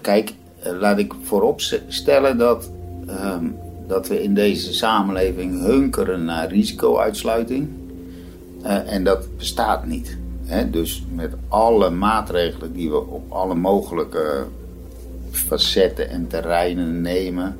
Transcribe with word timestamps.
Kijk, 0.00 0.32
laat 0.62 0.98
ik 0.98 1.12
voorop 1.22 1.60
stellen 1.88 2.38
dat, 2.38 2.70
ehm, 3.06 3.44
dat 3.86 4.08
we 4.08 4.22
in 4.22 4.34
deze 4.34 4.74
samenleving 4.74 5.60
hunkeren 5.60 6.24
naar 6.24 6.48
risicouitsluiting. 6.48 7.68
Uh, 8.62 8.92
en 8.92 9.04
dat 9.04 9.36
bestaat 9.36 9.86
niet. 9.86 10.16
Hè? 10.44 10.70
Dus 10.70 11.04
met 11.14 11.32
alle 11.48 11.90
maatregelen 11.90 12.72
die 12.72 12.90
we 12.90 13.06
op 13.06 13.32
alle 13.32 13.54
mogelijke 13.54 14.44
facetten 15.30 16.08
en 16.08 16.26
terreinen 16.26 17.00
nemen. 17.00 17.56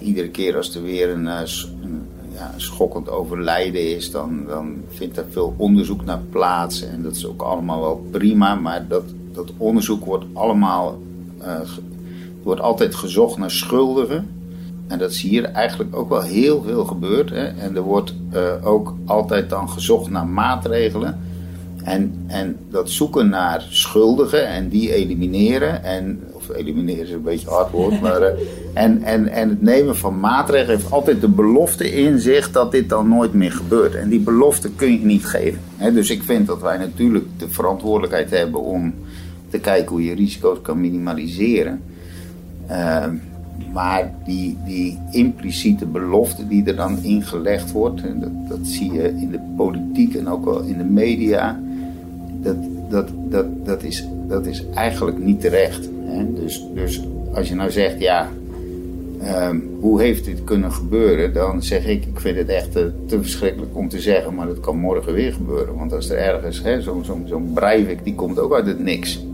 Iedere 0.00 0.28
keer 0.28 0.56
als 0.56 0.74
er 0.74 0.82
weer 0.82 1.08
een, 1.08 1.26
een 1.26 2.06
ja, 2.32 2.52
schokkend 2.56 3.08
overlijden 3.08 3.96
is, 3.96 4.10
dan, 4.10 4.44
dan 4.48 4.76
vindt 4.88 5.16
er 5.16 5.26
veel 5.30 5.54
onderzoek 5.56 6.04
naar 6.04 6.20
plaats. 6.30 6.82
En 6.82 7.02
dat 7.02 7.16
is 7.16 7.26
ook 7.26 7.42
allemaal 7.42 7.80
wel 7.80 8.06
prima, 8.10 8.54
maar 8.54 8.86
dat, 8.88 9.04
dat 9.36 9.52
onderzoek 9.56 10.04
wordt 10.04 10.24
allemaal, 10.32 10.98
uh, 11.42 11.60
wordt 12.42 12.60
altijd 12.60 12.94
gezocht 12.94 13.38
naar 13.38 13.50
schuldigen. 13.50 14.28
En 14.86 14.98
dat 14.98 15.10
is 15.10 15.20
hier 15.20 15.44
eigenlijk 15.44 15.96
ook 15.96 16.08
wel 16.08 16.22
heel 16.22 16.62
veel 16.62 16.84
gebeurd. 16.84 17.30
Hè? 17.30 17.44
En 17.44 17.76
er 17.76 17.82
wordt 17.82 18.14
uh, 18.32 18.52
ook 18.62 18.94
altijd 19.04 19.50
dan 19.50 19.70
gezocht 19.70 20.10
naar 20.10 20.26
maatregelen. 20.26 21.20
En, 21.84 22.24
en 22.26 22.56
dat 22.70 22.90
zoeken 22.90 23.28
naar 23.28 23.66
schuldigen 23.70 24.48
en 24.48 24.68
die 24.68 24.94
elimineren. 24.94 25.84
En, 25.84 26.22
of 26.32 26.48
elimineren 26.48 27.04
is 27.04 27.10
een 27.10 27.22
beetje 27.22 27.48
hard 27.48 27.70
woord. 27.70 28.00
maar, 28.02 28.20
uh, 28.20 28.28
en, 28.74 29.02
en, 29.02 29.28
en 29.28 29.48
het 29.48 29.62
nemen 29.62 29.96
van 29.96 30.20
maatregelen 30.20 30.76
heeft 30.76 30.92
altijd 30.92 31.20
de 31.20 31.28
belofte 31.28 31.92
in 31.92 32.18
zich 32.18 32.50
dat 32.50 32.72
dit 32.72 32.88
dan 32.88 33.08
nooit 33.08 33.32
meer 33.32 33.52
gebeurt. 33.52 33.94
En 33.94 34.08
die 34.08 34.20
belofte 34.20 34.70
kun 34.70 34.92
je 34.92 35.04
niet 35.04 35.26
geven. 35.26 35.60
Hè? 35.76 35.92
Dus 35.92 36.10
ik 36.10 36.22
vind 36.22 36.46
dat 36.46 36.62
wij 36.62 36.76
natuurlijk 36.76 37.24
de 37.36 37.48
verantwoordelijkheid 37.48 38.30
hebben 38.30 38.60
om 38.60 38.94
kijken 39.60 39.90
hoe 39.90 40.04
je 40.04 40.14
risico's 40.14 40.60
kan 40.62 40.80
minimaliseren. 40.80 41.80
Uh, 42.70 43.06
maar 43.72 44.14
die, 44.24 44.56
die 44.64 44.98
impliciete 45.10 45.86
belofte 45.86 46.48
die 46.48 46.64
er 46.64 46.76
dan 46.76 46.98
ingelegd 47.02 47.72
wordt, 47.72 48.02
en 48.02 48.20
dat, 48.20 48.48
dat 48.48 48.66
zie 48.66 48.92
je 48.92 49.08
in 49.08 49.30
de 49.30 49.40
politiek 49.56 50.14
en 50.14 50.28
ook 50.28 50.44
wel 50.44 50.60
in 50.60 50.78
de 50.78 50.84
media, 50.84 51.60
dat, 52.42 52.56
dat, 52.88 53.08
dat, 53.28 53.46
dat, 53.64 53.82
is, 53.82 54.06
dat 54.28 54.46
is 54.46 54.64
eigenlijk 54.74 55.18
niet 55.18 55.40
terecht. 55.40 55.88
Hè? 56.04 56.32
Dus, 56.32 56.66
dus 56.74 57.02
als 57.34 57.48
je 57.48 57.54
nou 57.54 57.70
zegt, 57.70 58.00
ja, 58.00 58.28
um, 59.48 59.70
hoe 59.80 60.00
heeft 60.00 60.24
dit 60.24 60.44
kunnen 60.44 60.72
gebeuren? 60.72 61.32
Dan 61.32 61.62
zeg 61.62 61.86
ik, 61.86 62.04
ik 62.06 62.20
vind 62.20 62.36
het 62.36 62.48
echt 62.48 62.72
te, 62.72 62.92
te, 63.06 63.22
verschrikkelijk 63.22 63.76
om 63.76 63.88
te 63.88 64.00
zeggen, 64.00 64.34
maar 64.34 64.46
dat 64.46 64.60
kan 64.60 64.76
morgen 64.76 65.12
weer 65.12 65.32
gebeuren. 65.32 65.76
Want 65.76 65.92
als 65.92 66.10
er 66.10 66.18
ergens, 66.18 66.62
zo'n 66.62 67.04
zo, 67.04 67.20
zo 67.26 67.38
Breivik, 67.54 68.04
die 68.04 68.14
komt 68.14 68.38
ook 68.38 68.54
uit 68.54 68.66
het 68.66 68.80
niks. 68.80 69.25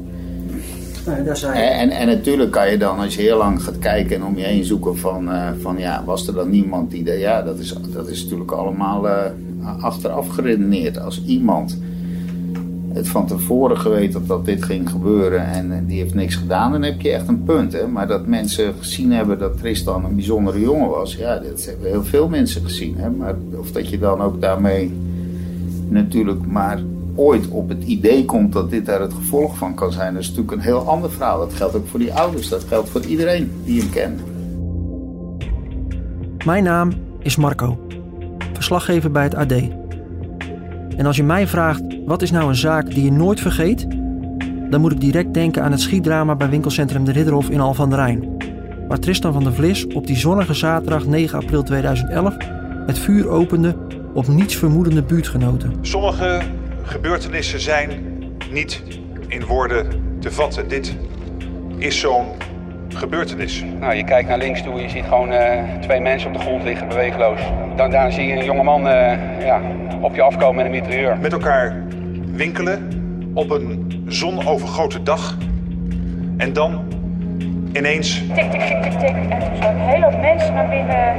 Nee, 1.07 1.23
daar 1.23 1.37
zijn... 1.37 1.55
en, 1.55 1.91
en 1.91 2.07
natuurlijk 2.07 2.51
kan 2.51 2.71
je 2.71 2.79
dan, 2.79 2.99
als 2.99 3.15
je 3.15 3.23
heel 3.23 3.39
lang 3.39 3.63
gaat 3.63 3.79
kijken 3.79 4.17
en 4.17 4.25
om 4.25 4.39
je 4.39 4.45
heen 4.45 4.65
zoeken 4.65 4.97
van, 4.97 5.29
uh, 5.29 5.49
van 5.61 5.79
ja, 5.79 6.03
was 6.05 6.27
er 6.27 6.35
dan 6.35 6.51
niemand 6.51 6.91
die... 6.91 7.03
De, 7.03 7.13
ja, 7.13 7.43
dat 7.43 7.59
is, 7.59 7.75
dat 7.93 8.09
is 8.09 8.23
natuurlijk 8.23 8.51
allemaal 8.51 9.07
uh, 9.07 9.25
achteraf 9.81 10.29
geredeneerd. 10.29 11.01
Als 11.01 11.23
iemand 11.25 11.79
het 12.93 13.09
van 13.09 13.27
tevoren 13.27 13.79
geweten 13.79 14.13
dat, 14.13 14.29
dat 14.29 14.45
dit 14.45 14.65
ging 14.65 14.91
gebeuren 14.91 15.47
en, 15.47 15.73
en 15.73 15.87
die 15.87 16.01
heeft 16.01 16.15
niks 16.15 16.35
gedaan, 16.35 16.73
dan 16.73 16.83
heb 16.83 17.01
je 17.01 17.11
echt 17.11 17.29
een 17.29 17.43
punt. 17.43 17.73
Hè? 17.73 17.87
Maar 17.87 18.07
dat 18.07 18.27
mensen 18.27 18.75
gezien 18.79 19.13
hebben 19.13 19.39
dat 19.39 19.59
Tristan 19.59 20.05
een 20.05 20.15
bijzondere 20.15 20.61
jongen 20.61 20.89
was, 20.89 21.15
ja, 21.15 21.39
dat 21.39 21.65
hebben 21.65 21.89
heel 21.89 22.05
veel 22.05 22.29
mensen 22.29 22.63
gezien. 22.63 22.95
Hè? 22.97 23.11
Maar 23.11 23.35
of 23.57 23.73
dat 23.73 23.89
je 23.89 23.99
dan 23.99 24.21
ook 24.21 24.41
daarmee 24.41 24.93
natuurlijk 25.89 26.47
maar 26.47 26.81
ooit 27.15 27.49
op 27.49 27.69
het 27.69 27.85
idee 27.85 28.25
komt 28.25 28.53
dat 28.53 28.71
dit 28.71 28.87
daar 28.87 29.01
het 29.01 29.13
gevolg 29.13 29.57
van 29.57 29.75
kan 29.75 29.93
zijn, 29.93 30.15
dat 30.15 30.23
is 30.23 30.29
natuurlijk 30.29 30.57
een 30.57 30.63
heel 30.63 30.89
ander 30.89 31.11
verhaal. 31.11 31.39
Dat 31.39 31.53
geldt 31.53 31.75
ook 31.75 31.87
voor 31.87 31.99
die 31.99 32.13
ouders, 32.13 32.49
dat 32.49 32.65
geldt 32.65 32.89
voor 32.89 33.05
iedereen 33.05 33.53
die 33.65 33.81
hem 33.81 33.91
kent. 33.91 34.21
Mijn 36.45 36.65
naam 36.65 36.93
is 37.19 37.37
Marco, 37.37 37.79
verslaggever 38.53 39.11
bij 39.11 39.23
het 39.23 39.35
AD. 39.35 39.53
En 40.97 41.07
als 41.07 41.17
je 41.17 41.25
mij 41.25 41.47
vraagt 41.47 41.83
wat 42.07 42.23
is 42.23 42.31
nou 42.31 42.49
een 42.49 42.57
zaak 42.57 42.95
die 42.95 43.05
je 43.05 43.13
nooit 43.13 43.41
vergeet, 43.41 43.87
dan 44.71 44.81
moet 44.81 44.93
ik 44.93 45.01
direct 45.01 45.35
denken 45.35 45.63
aan 45.63 45.71
het 45.71 45.81
schietdrama 45.81 46.35
bij 46.35 46.49
winkelcentrum 46.49 47.05
De 47.05 47.13
Ridderhof 47.13 47.51
in 47.51 47.61
Al 47.61 47.75
van 47.75 47.91
der 47.91 47.99
Rijn. 47.99 48.37
Waar 48.89 48.99
Tristan 48.99 49.33
van 49.33 49.45
der 49.45 49.55
Vlis 49.55 49.87
op 49.87 50.07
die 50.07 50.17
zonnige 50.17 50.55
zaterdag 50.55 51.07
9 51.07 51.39
april 51.39 51.63
2011 51.63 52.37
het 52.87 52.99
vuur 52.99 53.29
opende 53.29 53.77
op 54.15 54.29
niets 54.29 54.57
vermoedende 54.57 55.03
buurtgenoten. 55.03 55.73
Sommige 55.81 56.43
gebeurtenissen 56.83 57.61
zijn 57.61 57.91
niet 58.51 58.83
in 59.29 59.45
woorden 59.45 60.17
te 60.21 60.33
vatten. 60.33 60.69
Dit 60.69 60.97
is 61.77 62.01
zo'n 62.01 62.27
gebeurtenis. 62.89 63.65
Nou, 63.81 63.95
je 63.95 64.05
kijkt 64.05 64.29
naar 64.29 64.39
links 64.39 64.63
toe, 64.63 64.81
je 64.81 64.89
ziet 64.89 65.05
gewoon 65.05 65.33
uh, 65.33 65.63
twee 65.81 66.01
mensen 66.01 66.29
op 66.29 66.35
de 66.35 66.41
grond 66.41 66.63
liggen, 66.63 66.89
beweegloos. 66.89 67.41
Dan, 67.77 67.91
daarna 67.91 68.11
zie 68.11 68.27
je 68.27 68.33
een 68.33 68.45
jongeman 68.45 68.87
uh, 68.87 68.93
ja, 69.45 69.61
op 70.01 70.15
je 70.15 70.23
afkomen 70.23 70.57
met 70.57 70.65
een 70.65 70.71
mitrailleur. 70.71 71.19
Met 71.19 71.33
elkaar 71.33 71.85
winkelen 72.27 72.89
op 73.35 73.51
een 73.51 74.03
zonovergoten 74.07 75.05
dag. 75.05 75.37
En 76.37 76.53
dan 76.53 76.92
ineens... 77.73 78.23
Tik, 78.35 78.51
tik, 78.51 78.61
tik, 78.61 78.83
tik, 78.83 78.93
tik. 78.93 79.15
En 79.29 79.39
toen 79.39 79.69
een 79.69 79.77
hele 79.77 80.05
hoop 80.05 80.21
mensen 80.21 80.55
naar 80.55 80.69
binnen 80.69 81.15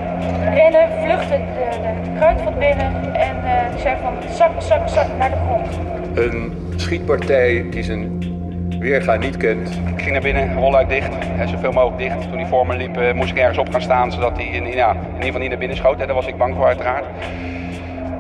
rennen, 0.54 0.88
vluchten 1.04 1.40
de, 1.40 1.80
de 1.82 2.10
kruidvat 2.18 2.60
binnen. 2.60 3.14
En 3.14 3.36
uh, 3.44 3.72
die 3.72 3.80
zei 3.82 3.96
van 4.02 4.14
zak, 4.30 4.52
zak, 4.58 4.90
zak 4.90 5.08
naar 5.20 5.30
de 5.30 5.36
grond. 5.48 5.80
Een 6.14 6.54
schietpartij 6.76 7.66
die 7.70 7.84
zijn 7.84 8.32
weerga 8.80 9.16
niet 9.16 9.38
kent. 9.38 9.70
Ik 9.96 10.02
ging 10.02 10.12
naar 10.12 10.22
binnen, 10.22 10.54
rolluik 10.56 10.90
dicht, 10.90 11.14
hè, 11.20 11.48
zoveel 11.48 11.72
mogelijk 11.72 11.98
dicht. 11.98 12.22
Toen 12.30 12.38
hij 12.38 12.48
voor 12.48 12.68
me 12.68 12.76
liep, 12.76 12.98
uh, 12.98 13.14
moest 13.14 13.32
ik 13.32 13.38
ergens 13.38 13.58
op 13.58 13.70
gaan 13.72 13.82
staan, 13.82 14.12
zodat 14.12 14.38
hij 14.38 14.46
in, 14.46 14.66
ja, 14.66 14.92
in 14.92 14.98
ieder 15.06 15.26
geval 15.26 15.40
niet 15.40 15.50
naar 15.50 15.58
binnen 15.58 15.78
schoot. 15.78 16.00
Hè. 16.00 16.06
Daar 16.06 16.16
was 16.16 16.28
ik 16.28 16.38
bang 16.38 16.56
voor 16.56 16.66
uiteraard. 16.66 17.06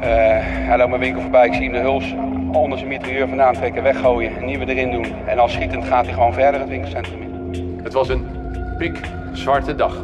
Uh, 0.03 0.09
hij 0.67 0.77
loopt 0.77 0.89
mijn 0.89 1.01
winkel 1.01 1.22
voorbij, 1.22 1.45
ik 1.45 1.53
zie 1.53 1.63
hem 1.63 1.73
de 1.73 1.79
huls 1.79 2.16
onder 2.51 2.77
zijn 2.77 2.89
mitrailleur 2.89 3.27
vandaan 3.27 3.53
trekken, 3.53 3.83
weggooien, 3.83 4.31
een 4.38 4.45
nieuwe 4.45 4.66
erin 4.66 4.91
doen. 4.91 5.05
En 5.25 5.39
als 5.39 5.53
schietend 5.53 5.85
gaat 5.85 6.05
hij 6.05 6.13
gewoon 6.13 6.33
verder 6.33 6.59
het 6.59 6.69
winkelcentrum 6.69 7.22
in. 7.22 7.22
Het 7.83 7.94
was 7.94 8.09
een 8.09 8.25
pik 8.77 9.11
zwarte 9.33 9.75
dag. 9.75 9.99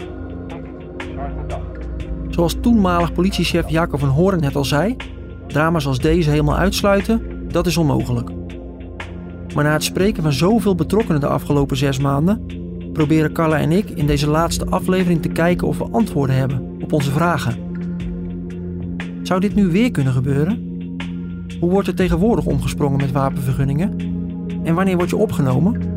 Zoals 2.29 2.57
toenmalig 2.62 3.13
politiechef 3.13 3.69
Jacob 3.69 4.00
van 4.00 4.09
Horen 4.09 4.40
net 4.40 4.56
al 4.56 4.66
zei, 4.66 4.95
drama's 5.47 5.88
als 5.88 6.00
deze 6.00 6.29
helemaal 6.29 6.57
uitsluiten, 6.57 7.22
dat 7.47 7.68
is 7.68 7.78
onmogelijk. 7.78 8.29
Maar 9.56 9.63
na 9.63 9.72
het 9.73 9.84
spreken 9.84 10.23
van 10.23 10.34
zoveel 10.34 10.75
betrokkenen 10.75 11.22
de 11.22 11.28
afgelopen 11.28 11.78
zes 11.78 12.00
maanden, 12.00 12.45
proberen 12.94 13.34
Carla 13.34 13.57
en 13.57 13.72
ik 13.72 13.89
in 13.89 14.07
deze 14.07 14.29
laatste 14.29 14.66
aflevering 14.66 15.22
te 15.22 15.29
kijken 15.29 15.68
of 15.68 15.78
we 15.78 15.88
antwoorden 15.91 16.35
hebben 16.35 16.78
op 16.81 16.94
onze 16.94 17.12
vragen. 17.12 17.57
Zou 19.23 19.39
dit 19.39 19.56
nu 19.56 19.68
weer 19.68 19.91
kunnen 19.91 20.13
gebeuren? 20.13 20.68
Hoe 21.59 21.69
wordt 21.69 21.88
er 21.88 21.95
tegenwoordig 21.95 22.45
omgesprongen 22.45 22.97
met 22.97 23.12
wapenvergunningen? 23.12 23.95
En 24.63 24.75
wanneer 24.75 24.97
word 24.97 25.09
je 25.09 25.18
opgenomen? 25.18 25.88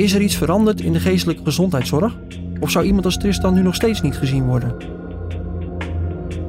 Is 0.00 0.12
er 0.12 0.20
iets 0.20 0.36
veranderd 0.36 0.80
in 0.80 0.92
de 0.92 1.00
geestelijke 1.00 1.42
gezondheidszorg? 1.42 2.18
Of 2.60 2.70
zou 2.70 2.84
iemand 2.84 3.04
als 3.04 3.18
Tristan 3.18 3.54
nu 3.54 3.62
nog 3.62 3.74
steeds 3.74 4.00
niet 4.00 4.16
gezien 4.16 4.46
worden? 4.46 4.76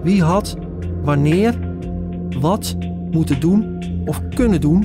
Wie 0.03 0.23
had, 0.23 0.57
wanneer, 1.01 1.59
wat 2.39 2.77
moeten 3.11 3.39
doen 3.39 3.83
of 4.05 4.27
kunnen 4.29 4.61
doen 4.61 4.83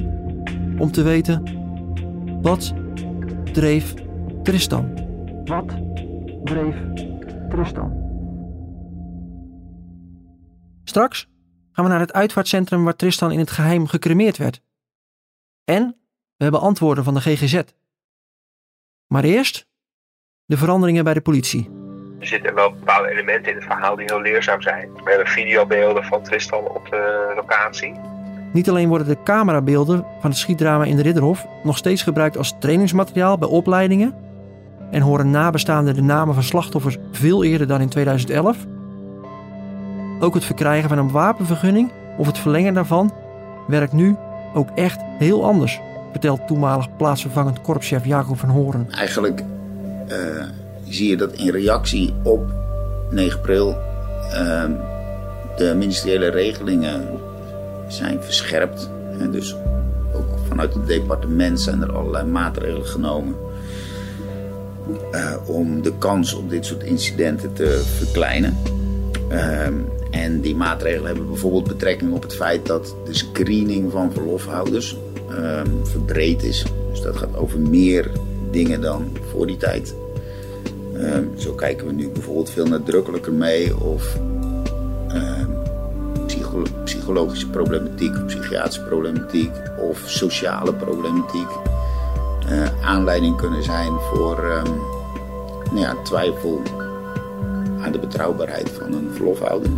om 0.78 0.92
te 0.92 1.02
weten 1.02 1.42
wat 2.42 2.74
dreef 3.52 3.94
Tristan? 4.42 4.94
Wat 5.44 5.74
dreef 6.44 6.76
Tristan? 7.48 7.92
Straks 10.84 11.28
gaan 11.72 11.84
we 11.84 11.90
naar 11.90 12.00
het 12.00 12.12
uitvaartcentrum 12.12 12.84
waar 12.84 12.96
Tristan 12.96 13.32
in 13.32 13.38
het 13.38 13.50
geheim 13.50 13.86
gecremeerd 13.86 14.36
werd. 14.36 14.62
En 15.64 15.96
we 16.36 16.42
hebben 16.42 16.60
antwoorden 16.60 17.04
van 17.04 17.14
de 17.14 17.20
GGZ. 17.20 17.62
Maar 19.06 19.24
eerst 19.24 19.66
de 20.44 20.56
veranderingen 20.56 21.04
bij 21.04 21.14
de 21.14 21.20
politie. 21.20 21.70
Er 22.20 22.26
zitten 22.26 22.54
wel 22.54 22.72
bepaalde 22.72 23.08
elementen 23.08 23.52
in 23.52 23.58
het 23.58 23.66
verhaal 23.66 23.96
die 23.96 24.04
heel 24.04 24.20
leerzaam 24.20 24.62
zijn. 24.62 24.92
We 24.92 25.10
hebben 25.10 25.26
videobeelden 25.26 26.04
van 26.04 26.22
Tristan 26.22 26.68
op 26.68 26.86
de 26.90 27.32
locatie. 27.36 27.94
Niet 28.52 28.68
alleen 28.68 28.88
worden 28.88 29.06
de 29.06 29.22
camerabeelden 29.24 30.06
van 30.20 30.30
het 30.30 30.38
schietdrama 30.38 30.84
in 30.84 30.96
de 30.96 31.02
Ridderhof 31.02 31.46
nog 31.62 31.76
steeds 31.76 32.02
gebruikt 32.02 32.36
als 32.36 32.56
trainingsmateriaal 32.58 33.38
bij 33.38 33.48
opleidingen 33.48 34.14
en 34.90 35.00
horen 35.00 35.30
nabestaanden 35.30 35.94
de 35.94 36.02
namen 36.02 36.34
van 36.34 36.42
slachtoffers 36.42 36.96
veel 37.12 37.44
eerder 37.44 37.66
dan 37.66 37.80
in 37.80 37.88
2011. 37.88 38.56
Ook 40.20 40.34
het 40.34 40.44
verkrijgen 40.44 40.88
van 40.88 40.98
een 40.98 41.10
wapenvergunning 41.10 41.92
of 42.16 42.26
het 42.26 42.38
verlengen 42.38 42.74
daarvan 42.74 43.14
werkt 43.66 43.92
nu 43.92 44.16
ook 44.54 44.68
echt 44.74 45.00
heel 45.18 45.44
anders, 45.44 45.80
vertelt 46.16 46.46
toenmalig 46.46 46.96
plaatsvervangend 46.96 47.60
korpschef 47.60 48.06
Jacob 48.06 48.38
van 48.38 48.48
Horen. 48.48 48.86
Eigenlijk 48.90 49.42
uh, 50.08 50.44
zie 50.88 51.08
je 51.08 51.16
dat 51.16 51.32
in 51.32 51.50
reactie 51.50 52.14
op 52.22 52.52
9 53.10 53.38
april 53.38 53.68
uh, 54.32 54.64
de 55.56 55.74
ministeriële 55.76 56.28
regelingen 56.28 57.08
zijn 57.88 58.22
verscherpt. 58.22 58.90
En 59.18 59.30
dus 59.30 59.56
ook 60.14 60.38
vanuit 60.48 60.74
het 60.74 60.86
departement 60.86 61.60
zijn 61.60 61.82
er 61.82 61.92
allerlei 61.92 62.24
maatregelen 62.26 62.86
genomen. 62.86 63.34
eh, 65.12 65.34
om 65.46 65.82
de 65.82 65.92
kans 65.98 66.34
op 66.34 66.50
dit 66.50 66.66
soort 66.66 66.82
incidenten 66.82 67.52
te 67.52 67.82
verkleinen. 67.96 68.56
Ehm, 69.28 69.74
en 70.10 70.40
die 70.40 70.54
maatregelen 70.54 71.06
hebben 71.06 71.26
bijvoorbeeld 71.26 71.68
betrekking 71.68 72.12
op 72.12 72.22
het 72.22 72.34
feit 72.34 72.66
dat 72.66 72.94
de 73.04 73.14
screening 73.14 73.92
van 73.92 74.12
verlofhouders 74.12 74.96
ehm, 75.30 75.68
verbreed 75.82 76.42
is. 76.42 76.64
Dus 76.90 77.00
dat 77.00 77.16
gaat 77.16 77.36
over 77.36 77.60
meer 77.60 78.10
dingen 78.50 78.80
dan 78.80 79.16
voor 79.30 79.46
die 79.46 79.56
tijd. 79.56 79.94
Ehm, 80.94 81.24
zo 81.36 81.52
kijken 81.52 81.86
we 81.86 81.92
nu 81.92 82.08
bijvoorbeeld 82.08 82.50
veel 82.50 82.66
nadrukkelijker 82.66 83.32
mee 83.32 83.80
of 83.80 84.18
psychologische 86.84 87.50
problematiek, 87.50 88.26
psychiatrische 88.26 88.82
problematiek 88.82 89.50
of 89.78 90.02
sociale 90.06 90.74
problematiek 90.74 91.48
uh, 92.50 92.84
aanleiding 92.84 93.36
kunnen 93.36 93.62
zijn 93.62 93.92
voor 93.92 94.44
um, 94.44 94.80
nou 95.64 95.78
ja, 95.78 96.02
twijfel 96.02 96.62
aan 97.80 97.92
de 97.92 97.98
betrouwbaarheid 97.98 98.70
van 98.70 98.92
een 98.92 99.10
verlofhouder. 99.12 99.70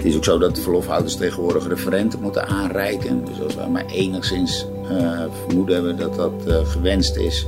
Het 0.00 0.08
is 0.08 0.16
ook 0.16 0.24
zo 0.24 0.38
dat 0.38 0.58
verlofhouders 0.58 1.16
tegenwoordig 1.16 1.68
referenten 1.68 2.20
moeten 2.20 2.46
aanreiken. 2.46 3.24
Dus 3.24 3.42
als 3.42 3.54
wij 3.54 3.68
maar 3.68 3.86
enigszins 3.86 4.66
uh, 4.90 5.22
vermoeden 5.46 5.74
hebben 5.74 5.96
dat 5.96 6.14
dat 6.14 6.32
uh, 6.46 6.66
gewenst 6.66 7.16
is, 7.16 7.46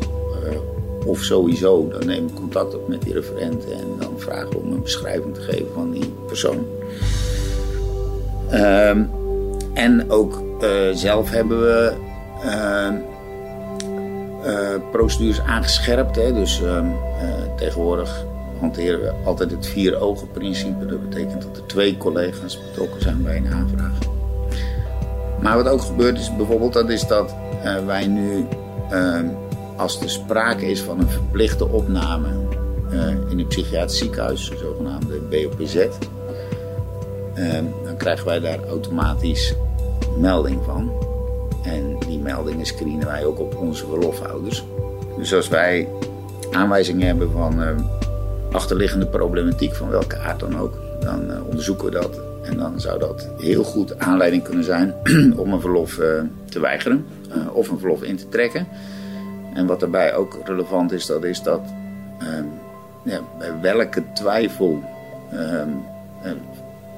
of 1.06 1.22
sowieso, 1.22 1.88
dan 1.88 2.06
nemen 2.06 2.30
we 2.30 2.34
contact 2.34 2.74
op 2.74 2.88
met 2.88 3.02
die 3.02 3.12
referenten 3.12 3.72
en 3.72 3.86
dan 3.98 4.12
vragen 4.16 4.50
we 4.50 4.56
om 4.56 4.72
een 4.72 4.82
beschrijving 4.82 5.34
te 5.34 5.40
geven 5.40 5.66
van 5.74 5.90
die 5.90 6.12
persoon. 6.26 6.66
Um, 8.54 9.10
en 9.74 10.10
ook 10.10 10.42
zelf 10.94 11.30
hebben 11.30 11.60
we 11.60 11.92
ehm, 12.42 12.94
procedures 14.90 15.40
aangescherpt. 15.40 16.16
Hè. 16.16 16.32
Dus 16.32 16.60
uh, 16.60 16.84
tegenwoordig 17.56 18.24
hanteren 18.62 19.00
we 19.00 19.12
altijd 19.24 19.50
het 19.50 19.66
vier 19.66 20.00
ogen 20.00 20.30
principe. 20.30 20.86
Dat 20.86 21.08
betekent 21.08 21.42
dat 21.42 21.56
er 21.56 21.66
twee 21.66 21.96
collega's 21.96 22.58
betrokken 22.62 23.02
zijn 23.02 23.22
bij 23.22 23.36
een 23.36 23.52
aanvraag. 23.52 23.98
Maar 25.40 25.56
wat 25.56 25.68
ook 25.68 25.80
gebeurt 25.80 26.18
is 26.18 26.36
bijvoorbeeld 26.36 26.72
dat, 26.72 26.90
is 26.90 27.06
dat 27.06 27.34
eh, 27.62 27.86
wij 27.86 28.06
nu, 28.06 28.46
ehm, 28.90 29.26
als 29.76 30.00
er 30.00 30.10
sprake 30.10 30.70
is 30.70 30.80
van 30.80 31.00
een 31.00 31.08
verplichte 31.08 31.68
opname 31.68 32.28
in 33.28 33.38
een 33.38 33.46
psychiatrisch 33.46 33.98
ziekenhuis, 33.98 34.50
de 34.50 34.56
zogenaamde 34.56 35.20
BOPZ, 35.20 35.76
ehm, 37.34 37.64
dan 37.84 37.96
krijgen 37.96 38.26
wij 38.26 38.40
daar 38.40 38.64
automatisch 38.68 39.54
melding 40.18 40.60
van. 40.64 40.92
En 41.62 41.96
die 42.06 42.18
meldingen 42.18 42.66
screenen 42.66 43.06
wij 43.06 43.24
ook 43.24 43.40
op 43.40 43.56
onze 43.56 43.86
verlofhouders. 43.86 44.64
Dus 45.16 45.34
als 45.34 45.48
wij 45.48 45.88
aanwijzingen 46.50 47.06
hebben 47.06 47.30
van 47.30 47.60
uh, 47.60 47.68
achterliggende 48.52 49.06
problematiek 49.06 49.74
van 49.74 49.88
welke 49.88 50.18
aard 50.18 50.40
dan 50.40 50.58
ook, 50.58 50.78
dan 51.00 51.30
uh, 51.30 51.46
onderzoeken 51.46 51.84
we 51.84 51.90
dat. 51.90 52.20
En 52.42 52.56
dan 52.56 52.80
zou 52.80 52.98
dat 52.98 53.28
heel 53.38 53.64
goed 53.64 53.98
aanleiding 53.98 54.42
kunnen 54.42 54.64
zijn 54.64 54.94
om 55.36 55.52
een 55.52 55.60
verlof 55.60 55.98
uh, 55.98 56.20
te 56.44 56.60
weigeren 56.60 57.06
of 57.52 57.68
een 57.68 57.78
verlof 57.78 58.02
in 58.02 58.16
te 58.16 58.28
trekken. 58.28 58.66
En 59.54 59.66
wat 59.66 59.80
daarbij 59.80 60.14
ook 60.14 60.38
relevant 60.44 60.92
is, 60.92 61.06
dat 61.06 61.24
is 61.24 61.42
dat 61.42 61.60
ehm, 62.18 62.44
ja, 63.04 63.20
bij 63.38 63.60
welke 63.60 64.02
twijfel 64.14 64.82
ehm, 65.30 65.68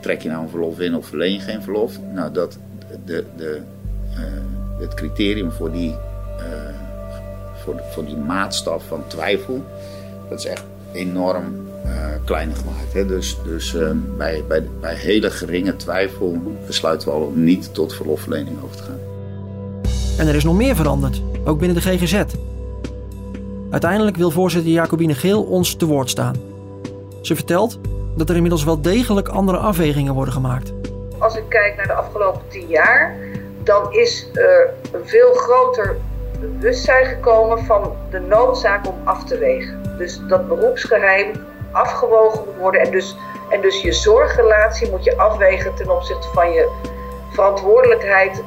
trek 0.00 0.22
je 0.22 0.28
nou 0.28 0.42
een 0.42 0.48
verlof 0.48 0.80
in 0.80 0.96
of 0.96 1.06
verleen 1.06 1.32
je 1.32 1.40
geen 1.40 1.62
verlof? 1.62 1.98
Nou, 2.12 2.32
dat 2.32 2.58
de, 3.04 3.24
de, 3.36 3.60
het 4.78 4.94
criterium 4.94 5.50
voor 5.50 5.72
die, 5.72 5.94
voor, 7.54 7.80
voor 7.90 8.04
die 8.04 8.16
maatstaf 8.16 8.86
van 8.86 9.06
twijfel, 9.06 9.64
dat 10.28 10.38
is 10.38 10.46
echt 10.46 10.64
enorm 10.94 11.44
uh, 11.86 11.90
kleiner 12.24 12.56
gemaakt. 12.56 12.92
Hè? 12.92 13.06
Dus, 13.06 13.38
dus 13.44 13.74
uh, 13.74 13.90
bij, 14.16 14.44
bij, 14.48 14.68
bij 14.80 14.94
hele 14.94 15.30
geringe 15.30 15.76
twijfel 15.76 16.38
besluiten 16.66 17.08
we 17.08 17.14
al 17.14 17.20
om 17.20 17.44
niet 17.44 17.74
tot 17.74 17.94
verlofverlening 17.94 18.62
over 18.62 18.76
te 18.76 18.82
gaan. 18.82 18.98
En 20.18 20.28
er 20.28 20.34
is 20.34 20.44
nog 20.44 20.56
meer 20.56 20.76
veranderd, 20.76 21.22
ook 21.44 21.58
binnen 21.58 21.82
de 21.82 21.82
GGZ. 21.82 22.24
Uiteindelijk 23.70 24.16
wil 24.16 24.30
voorzitter 24.30 24.72
Jacobine 24.72 25.14
Geel 25.14 25.42
ons 25.42 25.74
te 25.74 25.86
woord 25.86 26.10
staan. 26.10 26.34
Ze 27.22 27.34
vertelt 27.34 27.78
dat 28.16 28.28
er 28.28 28.34
inmiddels 28.34 28.64
wel 28.64 28.80
degelijk 28.80 29.28
andere 29.28 29.58
afwegingen 29.58 30.14
worden 30.14 30.34
gemaakt. 30.34 30.72
Als 31.18 31.36
ik 31.36 31.44
kijk 31.48 31.76
naar 31.76 31.86
de 31.86 31.92
afgelopen 31.92 32.42
tien 32.48 32.66
jaar, 32.68 33.16
dan 33.62 33.92
is 33.92 34.26
er 34.32 34.74
een 34.92 35.06
veel 35.08 35.32
groter 35.34 35.96
bewustzijn 36.40 37.06
gekomen 37.06 37.64
van 37.64 37.92
de 38.10 38.20
noodzaak 38.20 38.88
om 38.88 38.94
af 39.04 39.24
te 39.24 39.38
wegen. 39.38 39.83
Dus 39.98 40.20
dat 40.28 40.48
beroepsgeheim 40.48 41.32
afgewogen 41.72 42.44
moet 42.46 42.56
worden 42.56 42.80
en 42.80 42.90
dus, 42.90 43.16
en 43.50 43.60
dus 43.60 43.82
je 43.82 43.92
zorgrelatie 43.92 44.90
moet 44.90 45.04
je 45.04 45.16
afwegen 45.16 45.74
ten 45.74 45.90
opzichte 45.90 46.28
van 46.32 46.52
je 46.52 46.70
verantwoordelijkheid 47.30 48.42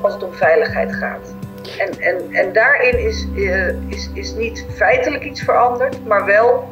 als 0.00 0.12
het 0.12 0.22
om 0.22 0.32
veiligheid 0.32 0.94
gaat. 0.94 1.34
En, 1.78 2.00
en, 2.00 2.32
en 2.32 2.52
daarin 2.52 2.98
is, 2.98 3.26
uh, 3.34 3.68
is, 3.88 4.10
is 4.14 4.34
niet 4.34 4.66
feitelijk 4.74 5.24
iets 5.24 5.42
veranderd, 5.42 6.06
maar 6.06 6.24
wel 6.24 6.64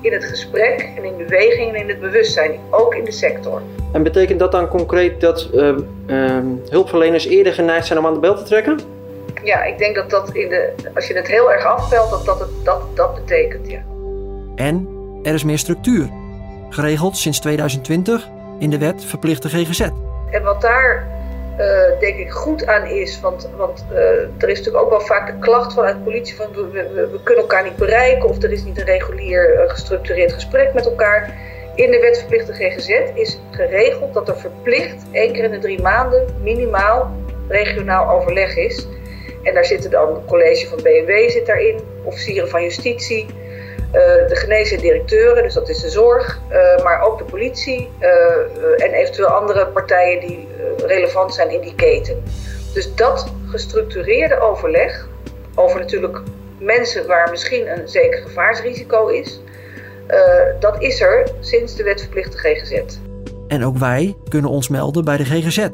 in 0.00 0.12
het 0.12 0.24
gesprek 0.24 0.88
en 0.96 1.04
in 1.04 1.16
beweging 1.16 1.74
en 1.74 1.80
in 1.80 1.88
het 1.88 2.00
bewustzijn, 2.00 2.58
ook 2.70 2.94
in 2.94 3.04
de 3.04 3.12
sector. 3.12 3.62
En 3.92 4.02
betekent 4.02 4.38
dat 4.38 4.52
dan 4.52 4.68
concreet 4.68 5.20
dat 5.20 5.48
uh, 5.54 5.74
uh, 6.06 6.38
hulpverleners 6.68 7.26
eerder 7.26 7.52
geneigd 7.52 7.86
zijn 7.86 7.98
om 7.98 8.06
aan 8.06 8.14
de 8.14 8.20
bel 8.20 8.36
te 8.36 8.42
trekken? 8.42 8.78
Ja, 9.44 9.64
ik 9.64 9.78
denk 9.78 9.94
dat 9.94 10.10
dat 10.10 10.34
in 10.34 10.48
de, 10.48 10.72
als 10.94 11.06
je 11.06 11.14
het 11.14 11.26
heel 11.26 11.52
erg 11.52 11.64
afpelt, 11.64 12.10
dat 12.10 12.24
dat, 12.24 12.38
het, 12.40 12.48
dat, 12.64 12.96
dat 12.96 13.14
betekent, 13.14 13.70
ja. 13.70 13.80
En 14.56 14.88
er 15.22 15.34
is 15.34 15.44
meer 15.44 15.58
structuur, 15.58 16.08
geregeld 16.68 17.16
sinds 17.16 17.40
2020 17.40 18.28
in 18.58 18.70
de 18.70 18.78
wet 18.78 19.04
verplichte 19.04 19.48
GGZ. 19.48 19.80
En 20.30 20.42
wat 20.42 20.60
daar 20.60 21.06
uh, 21.58 22.00
denk 22.00 22.18
ik 22.18 22.30
goed 22.30 22.66
aan 22.66 22.86
is. 22.86 23.20
Want, 23.20 23.48
want 23.56 23.84
uh, 23.92 23.98
er 24.38 24.48
is 24.48 24.58
natuurlijk 24.58 24.84
ook 24.84 24.90
wel 24.90 25.00
vaak 25.00 25.26
de 25.26 25.38
klacht 25.38 25.72
vanuit 25.72 25.96
de 25.96 26.02
politie 26.02 26.36
van 26.36 26.46
we, 26.52 26.68
we, 26.70 27.08
we, 27.12 27.22
kunnen 27.22 27.42
elkaar 27.42 27.64
niet 27.64 27.76
bereiken 27.76 28.28
of 28.28 28.42
er 28.42 28.52
is 28.52 28.64
niet 28.64 28.78
een 28.78 28.84
regulier 28.84 29.54
uh, 29.54 29.70
gestructureerd 29.70 30.32
gesprek 30.32 30.74
met 30.74 30.84
elkaar. 30.84 31.34
In 31.74 31.90
de 31.90 31.98
wet 31.98 32.18
verplichte 32.18 32.52
GGZ 32.52 32.88
is 33.14 33.40
geregeld 33.50 34.14
dat 34.14 34.28
er 34.28 34.38
verplicht 34.38 35.04
één 35.12 35.32
keer 35.32 35.44
in 35.44 35.50
de 35.50 35.58
drie 35.58 35.82
maanden 35.82 36.26
minimaal 36.42 37.10
regionaal 37.48 38.10
overleg 38.10 38.56
is. 38.56 38.86
En 39.48 39.54
daar 39.54 39.64
zitten 39.64 39.90
dan 39.90 40.14
het 40.14 40.24
college 40.26 40.68
van 40.68 40.78
BMW 40.82 41.30
zit 41.30 41.46
daarin, 41.46 41.80
officieren 42.02 42.48
van 42.48 42.62
justitie, 42.62 43.26
de 44.28 44.36
genezen 44.36 44.78
directeuren, 44.78 45.42
dus 45.42 45.54
dat 45.54 45.68
is 45.68 45.80
de 45.80 45.88
zorg, 45.88 46.40
maar 46.82 47.02
ook 47.02 47.18
de 47.18 47.24
politie 47.24 47.90
en 48.76 48.92
eventueel 48.92 49.28
andere 49.28 49.66
partijen 49.66 50.20
die 50.20 50.48
relevant 50.86 51.34
zijn 51.34 51.50
in 51.50 51.60
die 51.60 51.74
keten. 51.74 52.22
Dus 52.74 52.94
dat 52.94 53.32
gestructureerde 53.46 54.40
overleg 54.40 55.08
over 55.54 55.80
natuurlijk 55.80 56.20
mensen 56.58 57.06
waar 57.06 57.30
misschien 57.30 57.68
een 57.70 57.88
zeker 57.88 58.22
gevaarsrisico 58.22 59.06
is, 59.06 59.40
dat 60.60 60.82
is 60.82 61.00
er 61.00 61.30
sinds 61.40 61.76
de 61.76 61.82
wet 61.82 62.00
verplichte 62.00 62.38
GGZ. 62.38 62.82
En 63.48 63.64
ook 63.64 63.76
wij 63.76 64.16
kunnen 64.28 64.50
ons 64.50 64.68
melden 64.68 65.04
bij 65.04 65.16
de 65.16 65.24
GGZ, 65.24 65.68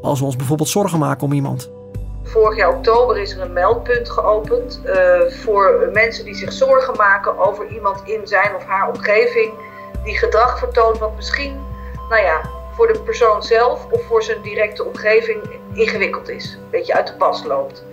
als 0.00 0.18
we 0.18 0.24
ons 0.24 0.36
bijvoorbeeld 0.36 0.68
zorgen 0.68 0.98
maken 0.98 1.22
om 1.22 1.32
iemand. 1.32 1.74
Vorig 2.26 2.56
jaar 2.56 2.74
oktober 2.76 3.18
is 3.18 3.32
er 3.34 3.40
een 3.40 3.52
meldpunt 3.52 4.10
geopend 4.10 4.80
uh, 4.84 5.20
voor 5.28 5.90
mensen 5.92 6.24
die 6.24 6.34
zich 6.34 6.52
zorgen 6.52 6.96
maken 6.96 7.38
over 7.38 7.66
iemand 7.66 8.02
in 8.04 8.26
zijn 8.26 8.54
of 8.54 8.64
haar 8.64 8.88
omgeving 8.88 9.52
die 10.04 10.18
gedrag 10.18 10.58
vertoont 10.58 10.98
wat 10.98 11.16
misschien, 11.16 11.60
nou 12.08 12.22
ja, 12.22 12.40
voor 12.72 12.92
de 12.92 12.98
persoon 12.98 13.42
zelf 13.42 13.86
of 13.90 14.02
voor 14.06 14.22
zijn 14.22 14.42
directe 14.42 14.84
omgeving 14.84 15.42
ingewikkeld 15.72 16.28
is. 16.28 16.58
Een 16.62 16.70
beetje 16.70 16.94
uit 16.94 17.06
de 17.06 17.14
pas 17.14 17.44
loopt. 17.44 17.84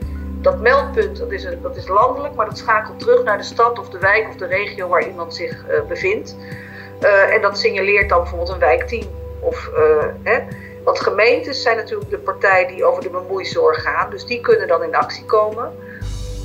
Dat 0.42 0.60
meldpunt 0.60 1.18
dat 1.18 1.32
is, 1.32 1.48
dat 1.62 1.76
is 1.76 1.88
landelijk, 1.88 2.36
maar 2.36 2.46
dat 2.46 2.58
schakelt 2.58 3.00
terug 3.00 3.24
naar 3.24 3.38
de 3.38 3.44
stad 3.44 3.80
of 3.80 3.90
de 3.90 4.00
wijk 4.00 4.28
of 4.30 4.36
de 4.36 4.46
regio 4.46 4.88
waar 4.88 5.08
iemand 5.08 5.36
zich 5.36 5.66
uh, 5.70 5.82
bevindt. 5.88 6.36
Uh, 7.02 7.34
en 7.34 7.42
dat 7.42 7.60
signaleert 7.60 8.10
dan 8.10 8.20
bijvoorbeeld 8.20 8.50
een 8.50 8.60
wijkteam. 8.60 9.06
Of, 9.40 9.70
hè. 10.24 10.40
Want 10.84 11.00
gemeentes 11.00 11.62
zijn 11.62 11.78
natuurlijk 11.78 12.10
de 12.10 12.18
partij 12.18 12.68
die 12.68 12.86
over 12.86 13.04
de 13.04 13.10
bemoeizorg 13.10 13.82
gaan, 13.82 14.10
dus 14.10 14.26
die 14.26 14.42
kunnen 14.42 14.68
dan 14.68 14.84
in 14.84 14.96
actie 14.96 15.26
komen. 15.26 15.72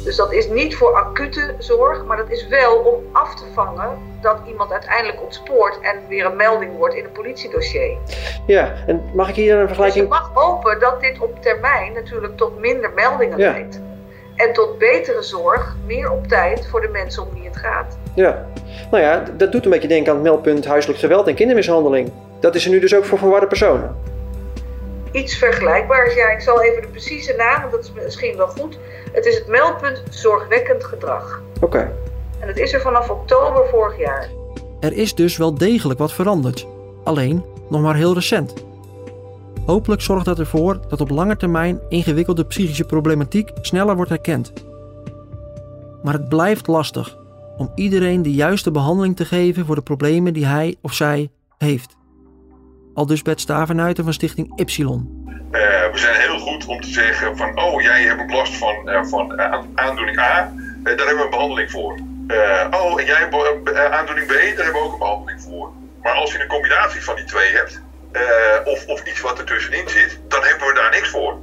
Dus 0.05 0.17
dat 0.17 0.33
is 0.33 0.49
niet 0.49 0.77
voor 0.77 0.93
acute 0.95 1.55
zorg, 1.59 2.05
maar 2.05 2.17
dat 2.17 2.31
is 2.31 2.47
wel 2.47 2.77
om 2.77 3.05
af 3.13 3.35
te 3.35 3.45
vangen 3.55 3.99
dat 4.21 4.39
iemand 4.47 4.73
uiteindelijk 4.73 5.23
ontspoort 5.23 5.81
en 5.81 5.97
weer 6.09 6.27
een 6.27 6.37
melding 6.37 6.77
wordt 6.77 6.95
in 6.95 7.05
een 7.05 7.13
politiedossier. 7.13 7.97
Ja, 8.47 8.75
en 8.87 9.03
mag 9.15 9.29
ik 9.29 9.35
hier 9.35 9.57
een 9.57 9.67
vergelijking... 9.67 10.09
Dus 10.09 10.19
je 10.19 10.23
mag 10.23 10.45
hopen 10.45 10.81
dat 10.81 11.01
dit 11.01 11.19
op 11.19 11.43
termijn 11.43 11.93
natuurlijk 11.93 12.37
tot 12.37 12.59
minder 12.59 12.91
meldingen 12.95 13.39
ja. 13.39 13.51
leidt. 13.51 13.81
En 14.37 14.53
tot 14.53 14.79
betere 14.79 15.23
zorg, 15.23 15.77
meer 15.87 16.11
op 16.11 16.27
tijd 16.27 16.67
voor 16.67 16.81
de 16.81 16.89
mensen 16.89 17.23
om 17.23 17.29
wie 17.35 17.45
het 17.45 17.57
gaat. 17.57 17.99
Ja, 18.15 18.47
nou 18.91 19.03
ja, 19.03 19.25
dat 19.37 19.53
doet 19.53 19.65
een 19.65 19.71
beetje 19.71 19.89
denken 19.89 20.11
aan 20.11 20.19
het 20.19 20.25
meldpunt 20.25 20.65
huiselijk 20.65 20.99
geweld 20.99 21.27
en 21.27 21.35
kindermishandeling. 21.35 22.13
Dat 22.41 22.55
is 22.55 22.65
er 22.65 22.71
nu 22.71 22.81
dus 22.81 22.95
ook 22.95 23.05
voor 23.05 23.19
verwarde 23.19 23.47
personen. 23.47 23.97
Iets 25.13 25.37
vergelijkbaars, 25.37 26.15
ja. 26.15 26.29
Ik 26.29 26.41
zal 26.41 26.63
even 26.63 26.83
de 26.83 26.89
precieze 26.89 27.35
naam, 27.37 27.61
want 27.61 27.73
dat 27.73 27.85
is 27.85 27.93
misschien 27.93 28.37
wel 28.37 28.49
goed. 28.49 28.79
Het 29.13 29.27
is 29.27 29.35
het 29.35 29.47
meldpunt 29.47 30.03
zorgwekkend 30.11 30.85
gedrag. 30.85 31.43
Oké. 31.57 31.65
Okay. 31.65 31.91
En 32.39 32.47
dat 32.47 32.57
is 32.57 32.73
er 32.73 32.81
vanaf 32.81 33.11
oktober 33.11 33.69
vorig 33.69 33.99
jaar. 33.99 34.29
Er 34.81 34.93
is 34.93 35.15
dus 35.15 35.37
wel 35.37 35.55
degelijk 35.55 35.99
wat 35.99 36.13
veranderd. 36.13 36.67
Alleen 37.05 37.45
nog 37.69 37.81
maar 37.81 37.97
heel 37.97 38.15
recent. 38.15 38.55
Hopelijk 39.67 40.03
zorgt 40.03 40.25
dat 40.25 40.39
ervoor 40.39 40.81
dat 40.89 41.01
op 41.01 41.11
lange 41.11 41.37
termijn 41.37 41.81
ingewikkelde 41.89 42.45
psychische 42.45 42.85
problematiek 42.85 43.51
sneller 43.61 43.97
wordt 43.97 44.11
herkend. 44.11 44.53
Maar 46.03 46.13
het 46.13 46.29
blijft 46.29 46.67
lastig 46.67 47.17
om 47.57 47.73
iedereen 47.75 48.23
de 48.23 48.33
juiste 48.33 48.71
behandeling 48.71 49.17
te 49.17 49.25
geven 49.25 49.67
voor 49.67 49.75
de 49.75 49.83
problemen 49.83 50.33
die 50.33 50.47
hij 50.47 50.77
of 50.83 50.93
zij 50.93 51.31
heeft. 51.59 51.97
Al 52.99 53.07
dus 53.07 53.23
Bert 53.23 53.41
Stavenuiten 53.41 54.05
van 54.05 54.13
Stichting 54.13 54.53
Ypsilon. 54.57 55.27
Uh, 55.53 55.61
we 55.93 55.99
zijn 55.99 56.21
heel 56.21 56.39
goed 56.39 56.67
om 56.67 56.81
te 56.81 56.89
zeggen 56.89 57.37
van, 57.37 57.59
oh 57.61 57.83
jij 57.83 58.03
hebt 58.03 58.33
last 58.33 58.57
van, 58.57 58.89
uh, 58.89 59.05
van 59.05 59.41
uh, 59.41 59.59
aandoening 59.75 60.19
A, 60.19 60.53
daar 60.83 60.97
hebben 60.97 61.17
we 61.17 61.23
een 61.23 61.31
behandeling 61.31 61.71
voor. 61.71 61.93
oh 62.71 63.01
en 63.01 63.07
jij 63.07 63.17
hebt 63.17 63.75
aandoening 63.91 64.27
B, 64.27 64.33
daar 64.33 64.65
hebben 64.65 64.73
we 64.73 64.87
ook 64.87 64.93
een 64.93 64.99
behandeling 64.99 65.43
voor. 65.43 65.73
Maar 66.03 66.13
als 66.13 66.33
je 66.33 66.41
een 66.41 66.47
combinatie 66.47 67.05
van 67.05 67.17
die 67.17 67.25
twee 67.25 67.53
hebt, 67.53 67.83
of, 68.65 68.87
of 68.87 69.05
iets 69.05 69.21
wat 69.21 69.39
ertussenin 69.39 69.89
zit, 69.89 70.21
dan 70.29 70.43
hebben 70.43 70.67
we 70.67 70.75
daar 70.75 70.91
niks 70.91 71.09
voor. 71.09 71.39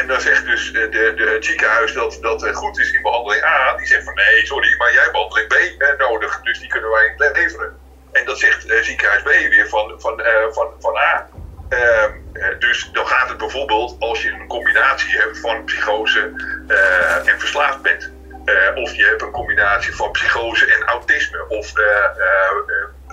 en 0.00 0.06
dan 0.06 0.20
zegt 0.20 0.46
dus 0.46 0.72
de, 0.72 0.88
de, 1.16 1.30
het 1.34 1.44
ziekenhuis 1.44 1.92
dat 1.92 2.18
dat 2.20 2.54
goed 2.54 2.78
is 2.78 2.92
in 2.92 3.02
behandeling 3.02 3.44
A, 3.44 3.76
die 3.76 3.86
zegt 3.86 4.04
van 4.04 4.14
nee, 4.14 4.46
sorry, 4.46 4.76
maar 4.78 4.92
jij 4.92 5.02
hebt 5.02 5.12
behandeling 5.12 5.48
B 5.48 5.98
nodig, 5.98 6.40
dus 6.42 6.58
die 6.60 6.68
kunnen 6.68 6.90
wij 6.90 7.14
niet 7.16 7.36
leveren. 7.36 7.79
En 8.12 8.24
dat 8.24 8.38
zegt 8.38 8.66
ziekenhuis 8.80 9.22
B 9.22 9.28
weer 9.28 9.68
van, 9.68 9.94
van, 9.98 10.22
van, 10.50 10.68
van 10.78 10.96
A. 10.96 11.28
Ehm, 11.70 12.12
dus 12.58 12.90
dan 12.92 13.06
gaat 13.06 13.28
het 13.28 13.38
bijvoorbeeld 13.38 13.96
als 13.98 14.22
je 14.22 14.30
een 14.30 14.46
combinatie 14.46 15.18
hebt 15.18 15.38
van 15.38 15.64
psychose 15.64 16.32
uh, 16.68 17.28
en 17.28 17.40
verslaafd 17.40 17.82
bent. 17.82 18.10
Uh, 18.44 18.82
of 18.82 18.94
je 18.94 19.04
hebt 19.04 19.22
een 19.22 19.30
combinatie 19.30 19.94
van 19.94 20.10
psychose 20.10 20.66
en 20.66 20.82
autisme. 20.82 21.48
Of 21.48 21.78
uh, 21.78 21.86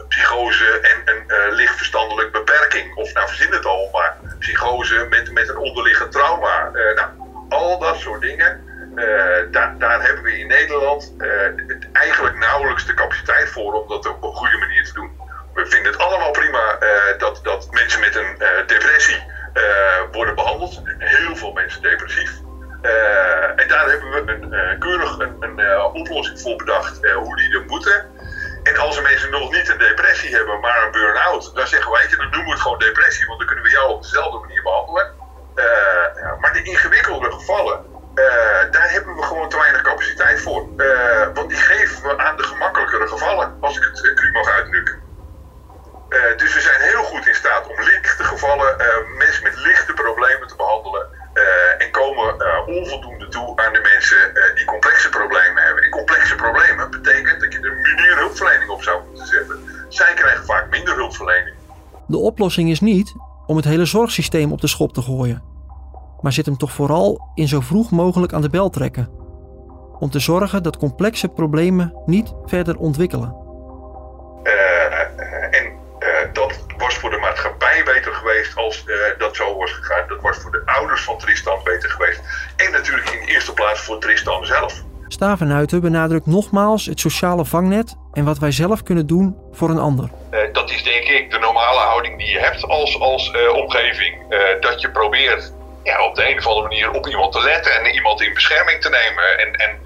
psychose 0.07 0.79
en 0.79 1.01
een 1.05 1.51
licht 1.51 1.75
verstandelijk 1.75 2.31
beperking. 2.31 2.95
Of 2.95 3.13
nou 3.13 3.27
verzin 3.27 3.51
het 3.51 3.65
al 3.65 3.89
maar. 3.91 4.17
Psychose 4.39 5.05
met, 5.09 5.31
met 5.31 5.49
een 5.49 5.57
onderliggend 5.57 6.11
trauma. 6.11 6.69
nou, 6.71 7.09
al 7.49 7.79
dat 7.79 7.97
soort 7.99 8.21
dingen. 8.21 8.66
Toe 53.29 53.55
aan 53.55 53.73
de 53.73 53.81
mensen 53.93 54.17
die 54.55 54.65
complexe 54.65 55.09
problemen 55.09 55.63
hebben. 55.63 55.83
En 55.83 55.89
complexe 55.89 56.35
problemen 56.35 56.91
betekent 56.91 57.39
dat 57.39 57.53
je 57.53 57.59
er 57.59 57.75
meer 57.95 58.17
hulpverlening 58.17 58.69
op 58.69 58.83
zou 58.83 59.01
moeten 59.07 59.27
zetten. 59.27 59.59
Zij 59.89 60.13
krijgen 60.13 60.45
vaak 60.45 60.69
minder 60.69 60.95
hulpverlening. 60.95 61.55
De 62.07 62.17
oplossing 62.17 62.69
is 62.69 62.79
niet 62.79 63.13
om 63.45 63.55
het 63.55 63.65
hele 63.65 63.85
zorgsysteem 63.85 64.51
op 64.51 64.61
de 64.61 64.67
schop 64.67 64.93
te 64.93 65.01
gooien. 65.01 65.43
Maar 66.21 66.33
zit 66.33 66.45
hem 66.45 66.57
toch 66.57 66.71
vooral 66.71 67.31
in 67.33 67.47
zo 67.47 67.59
vroeg 67.59 67.91
mogelijk 67.91 68.33
aan 68.33 68.41
de 68.41 68.49
bel 68.49 68.69
trekken. 68.69 69.09
Om 69.99 70.09
te 70.09 70.19
zorgen 70.19 70.63
dat 70.63 70.77
complexe 70.77 71.27
problemen 71.27 71.93
niet 72.05 72.33
verder 72.45 72.77
ontwikkelen. 72.77 73.46
Beter 77.97 78.13
geweest 78.13 78.55
als 78.55 78.83
uh, 78.85 78.95
dat 79.17 79.35
zo 79.35 79.57
was 79.57 79.71
gegaan. 79.71 80.07
Dat 80.07 80.21
was 80.21 80.37
voor 80.37 80.51
de 80.51 80.61
ouders 80.65 81.03
van 81.03 81.17
Tristan 81.17 81.59
beter 81.63 81.89
geweest. 81.89 82.21
En 82.55 82.71
natuurlijk 82.71 83.09
in 83.09 83.25
de 83.25 83.31
eerste 83.31 83.53
plaats 83.53 83.79
voor 83.79 83.99
Tristan 83.99 84.45
zelf. 84.45 84.73
Stavenhuiten 85.07 85.81
benadrukt 85.81 86.25
nogmaals 86.25 86.85
het 86.85 86.99
sociale 86.99 87.45
vangnet 87.45 87.95
en 88.13 88.25
wat 88.25 88.37
wij 88.37 88.51
zelf 88.51 88.83
kunnen 88.83 89.07
doen 89.07 89.37
voor 89.51 89.69
een 89.69 89.79
ander. 89.79 90.09
Uh, 90.31 90.39
dat 90.51 90.71
is 90.71 90.83
denk 90.83 91.03
ik 91.03 91.31
de 91.31 91.39
normale 91.39 91.79
houding 91.79 92.17
die 92.17 92.27
je 92.27 92.39
hebt 92.39 92.63
als, 92.63 92.99
als 92.99 93.33
uh, 93.35 93.53
omgeving. 93.53 94.15
dat 94.59 94.81
je 94.81 94.89
probeert 94.91 95.53
ja, 95.83 96.05
op 96.05 96.15
de 96.15 96.29
een 96.29 96.37
of 96.37 96.47
andere 96.47 96.67
manier 96.67 96.91
op 96.91 97.07
iemand 97.07 97.31
te 97.31 97.41
letten 97.43 97.71
en 97.79 97.93
iemand 97.93 98.21
in 98.21 98.33
bescherming 98.33 98.81
te 98.81 98.89
nemen. 98.89 99.39
En, 99.39 99.53
en 99.53 99.85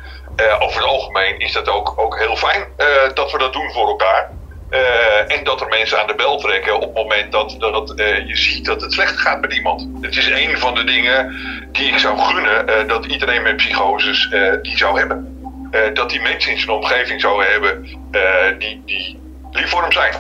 over 0.60 0.82
het 0.82 0.90
algemeen 0.90 1.40
is 1.40 1.52
dat 1.52 1.70
ook, 1.70 1.94
ook 1.96 2.20
heel 2.20 2.36
fijn 2.36 2.66
dat 3.14 3.32
we 3.32 3.38
dat 3.38 3.54
doen 3.54 3.72
voor 3.72 3.88
elkaar. 3.88 4.30
Uh, 4.72 5.38
en 5.38 5.44
dat 5.44 5.62
er 5.62 5.68
mensen 5.68 6.00
aan 6.00 6.08
de 6.08 6.16
bel 6.16 6.38
trekken 6.38 6.76
op 6.76 6.82
het 6.82 6.94
moment 6.94 7.32
dat, 7.32 7.56
dat 7.60 8.00
uh, 8.00 8.28
je 8.28 8.38
ziet 8.38 8.66
dat 8.66 8.82
het 8.82 8.94
slecht 8.94 9.18
gaat 9.18 9.42
met 9.42 9.54
iemand. 9.54 9.88
Het 10.02 10.18
is 10.18 10.28
een 10.28 10.58
van 10.58 10.76
de 10.76 10.84
dingen 10.84 11.36
die 11.72 11.88
ik 11.88 11.98
zou 11.98 12.20
gunnen 12.20 12.70
uh, 12.70 12.88
dat 12.88 13.06
iedereen 13.06 13.42
met 13.42 13.56
psychoses 13.56 14.30
die 14.62 14.78
zou 14.78 14.98
hebben. 14.98 15.40
dat 15.94 16.10
die 16.10 16.22
mensen 16.22 16.52
in 16.52 16.60
zijn 16.60 16.72
omgeving 16.72 17.22
zou 17.22 17.46
hebben 17.46 17.84
die, 18.58 18.82
die 18.86 19.20
lief 19.52 19.70
voor 19.70 19.82
hem 19.82 19.92
zijn. 19.92 20.14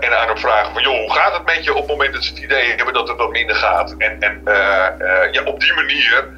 en 0.00 0.18
aan 0.18 0.28
hem 0.28 0.38
vragen 0.38 0.72
van 0.72 0.82
joh, 0.82 0.98
hoe 0.98 1.12
gaat 1.12 1.32
het 1.32 1.46
met 1.46 1.64
je 1.64 1.74
op 1.74 1.78
het 1.78 1.88
moment 1.88 2.12
dat 2.12 2.24
ze 2.24 2.30
het 2.30 2.42
idee 2.42 2.74
hebben 2.76 2.94
dat 2.94 3.08
het 3.08 3.16
wat 3.16 3.30
minder 3.30 3.56
gaat. 3.56 3.94
En, 3.98 4.20
en 4.20 4.40
ja, 5.32 5.42
op 5.44 5.60
die 5.60 5.74
manier 5.74 6.28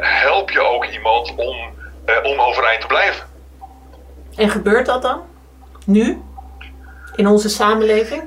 help 0.00 0.50
je 0.50 0.60
ook 0.60 0.86
iemand 0.86 1.34
om, 1.34 1.56
om 2.22 2.40
overeind 2.40 2.80
te 2.80 2.86
blijven. 2.86 3.26
En 4.36 4.48
gebeurt 4.48 4.86
dat 4.86 5.02
dan? 5.02 5.22
Nu? 5.84 6.22
In 7.18 7.26
onze 7.26 7.48
samenleving? 7.48 8.22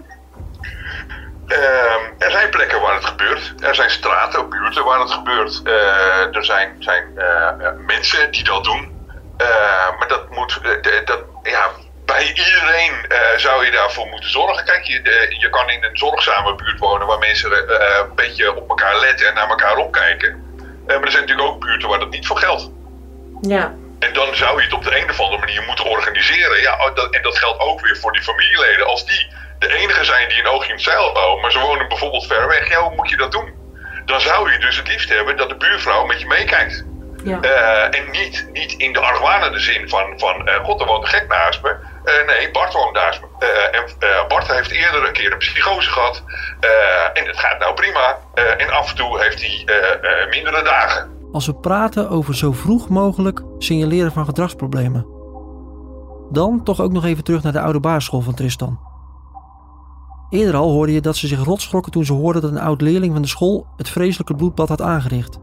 Uh, 1.48 2.26
er 2.26 2.32
zijn 2.32 2.50
plekken 2.50 2.82
waar 2.82 2.94
het 2.94 3.06
gebeurt. 3.06 3.54
Er 3.60 3.76
zijn 3.76 3.90
straten, 3.90 4.50
buurten 4.50 4.84
waar 4.84 5.00
het 5.00 5.12
gebeurt. 5.12 5.62
Uh, 5.64 6.36
er 6.36 6.46
zijn, 6.46 6.76
zijn 6.80 7.04
uh, 7.16 7.70
mensen 7.88 8.32
die 8.32 8.44
dat 8.44 8.64
doen. 8.64 9.00
Maar 10.00 10.08
dat 10.08 10.30
moet, 10.30 10.60
dat, 11.06 11.20
ja, 11.44 11.70
bij 12.06 12.28
iedereen 12.28 12.94
zou 13.36 13.66
je 13.66 13.72
daarvoor 13.72 14.08
moeten 14.08 14.30
zorgen. 14.30 14.66
Kijk, 14.66 14.84
je, 14.84 15.36
je 15.40 15.50
kan 15.50 15.70
in 15.70 15.84
een 15.84 15.98
zorgzame 15.98 16.56
buurt 16.56 16.80
wonen 16.80 17.08
waar 17.08 17.20
mensen 17.20 17.52
een 17.52 18.16
beetje 18.16 18.56
op 18.56 18.70
elkaar 18.70 19.00
letten 19.00 19.28
en 19.28 19.34
naar 19.34 19.50
elkaar 19.50 19.78
opkijken. 19.78 20.44
maar 20.88 21.02
er 21.02 21.12
zijn 21.12 21.24
natuurlijk 21.24 21.48
ook 21.48 21.60
buurten 21.60 21.90
waar 21.90 22.00
dat 22.00 22.10
niet 22.10 22.28
voor 22.28 22.38
geldt. 22.38 22.70
Ja. 23.42 23.74
En 24.02 24.14
dan 24.14 24.36
zou 24.36 24.58
je 24.58 24.64
het 24.64 24.74
op 24.74 24.84
de 24.84 24.98
een 24.98 25.10
of 25.10 25.20
andere 25.20 25.40
manier 25.40 25.64
moeten 25.64 25.86
organiseren. 25.86 26.62
Ja, 26.62 26.74
oh, 26.74 27.08
en 27.12 27.22
dat 27.22 27.38
geldt 27.38 27.60
ook 27.60 27.82
weer 27.82 27.98
voor 27.98 28.12
die 28.12 28.22
familieleden. 28.22 28.88
Als 28.88 29.06
die 29.06 29.28
de 29.60 29.74
enige 29.78 30.06
zijn 30.06 30.30
die 30.30 30.40
een 30.40 30.48
oogje 30.48 30.68
in 30.68 30.74
het 30.74 30.84
zeil 30.84 31.14
houden, 31.14 31.42
maar 31.42 31.52
ze 31.52 31.60
wonen 31.60 31.88
bijvoorbeeld 31.88 32.28
ver 32.28 32.48
weg, 32.48 32.70
ja, 32.70 32.82
hoe 32.82 32.96
moet 32.96 33.10
je 33.10 33.18
dat 33.18 33.32
doen? 33.32 33.54
Dan 34.06 34.22
zou 34.22 34.52
je 34.52 34.60
dus 34.60 34.78
het 34.78 34.88
liefst 34.88 35.10
hebben 35.10 35.38
dat 35.38 35.50
de 35.50 35.56
buurvrouw 35.56 36.06
met 36.06 36.20
je 36.20 36.28
meekijkt. 36.28 36.84
Ja. 37.24 37.40
Uh, 37.42 38.00
en 38.00 38.12
niet, 38.12 38.48
niet 38.54 38.74
in 38.74 38.94
de 38.94 39.00
argwanende 39.00 39.60
zin 39.60 39.90
van, 39.90 40.20
van 40.20 40.50
uh, 40.50 40.56
god, 40.56 40.82
er 40.82 40.88
woont 40.88 41.04
een 41.04 41.10
gek 41.10 41.28
naast 41.28 41.62
me. 41.62 41.76
Uh, 42.06 42.28
nee, 42.28 42.52
Bart 42.52 42.74
woont 42.74 42.94
naast 42.94 43.22
me. 43.22 43.28
en 43.72 43.84
Bart 44.28 44.48
heeft 44.48 44.72
eerder 44.72 45.06
een 45.06 45.14
keer 45.14 45.32
een 45.32 45.38
psychose 45.38 45.90
gehad. 45.90 46.24
en 47.14 47.28
het 47.28 47.40
gaat 47.40 47.60
nou 47.60 47.74
prima. 47.74 48.18
en 48.58 48.70
af 48.70 48.90
en 48.90 48.96
toe 48.96 49.22
heeft 49.22 49.42
hij 49.42 50.28
mindere 50.30 50.64
dagen 50.64 51.21
als 51.32 51.46
we 51.46 51.54
praten 51.54 52.10
over 52.10 52.36
zo 52.36 52.52
vroeg 52.52 52.90
mogelijk 52.90 53.44
signaleren 53.58 54.12
van 54.12 54.26
gedragsproblemen. 54.26 55.06
Dan 56.32 56.64
toch 56.64 56.82
ook 56.82 56.92
nog 56.92 57.06
even 57.06 57.24
terug 57.24 57.44
naar 57.44 57.52
de 57.52 57.62
oude 57.62 57.80
basisschool 57.80 58.22
van 58.22 58.34
Tristan. 58.34 58.80
Eerder 60.30 60.56
al 60.56 60.72
hoorde 60.72 60.94
je 60.94 61.02
dat 61.02 61.16
ze 61.16 61.28
zich 61.28 61.44
rotschrokken 61.44 61.92
toen 61.92 62.06
ze 62.06 62.14
hoorden 62.14 62.42
dat 62.42 62.52
een 62.52 62.60
oud 62.60 62.82
leerling 62.82 63.14
van 63.14 63.22
de 63.22 63.28
school 63.28 63.68
het 63.78 63.90
vreselijke 63.90 64.36
bloedbad 64.36 64.70
had 64.70 64.82
aangericht. 64.82 65.40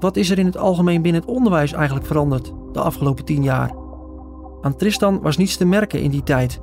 Wat 0.00 0.16
is 0.16 0.30
er 0.30 0.38
in 0.38 0.46
het 0.46 0.56
algemeen 0.56 1.02
binnen 1.02 1.20
het 1.20 1.30
onderwijs 1.30 1.72
eigenlijk 1.72 2.06
veranderd 2.06 2.52
de 2.72 2.80
afgelopen 2.80 3.24
tien 3.24 3.42
jaar? 3.42 3.74
Aan 4.60 4.76
Tristan 4.76 5.20
was 5.20 5.36
niets 5.36 5.56
te 5.56 5.64
merken 5.64 6.00
in 6.00 6.10
die 6.10 6.22
tijd. 6.22 6.60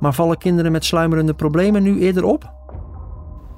Maar 0.00 0.14
vallen 0.14 0.38
kinderen 0.38 0.72
met 0.72 0.84
sluimerende 0.84 1.34
problemen 1.34 1.82
nu 1.82 2.00
eerder 2.00 2.24
op? 2.24 2.50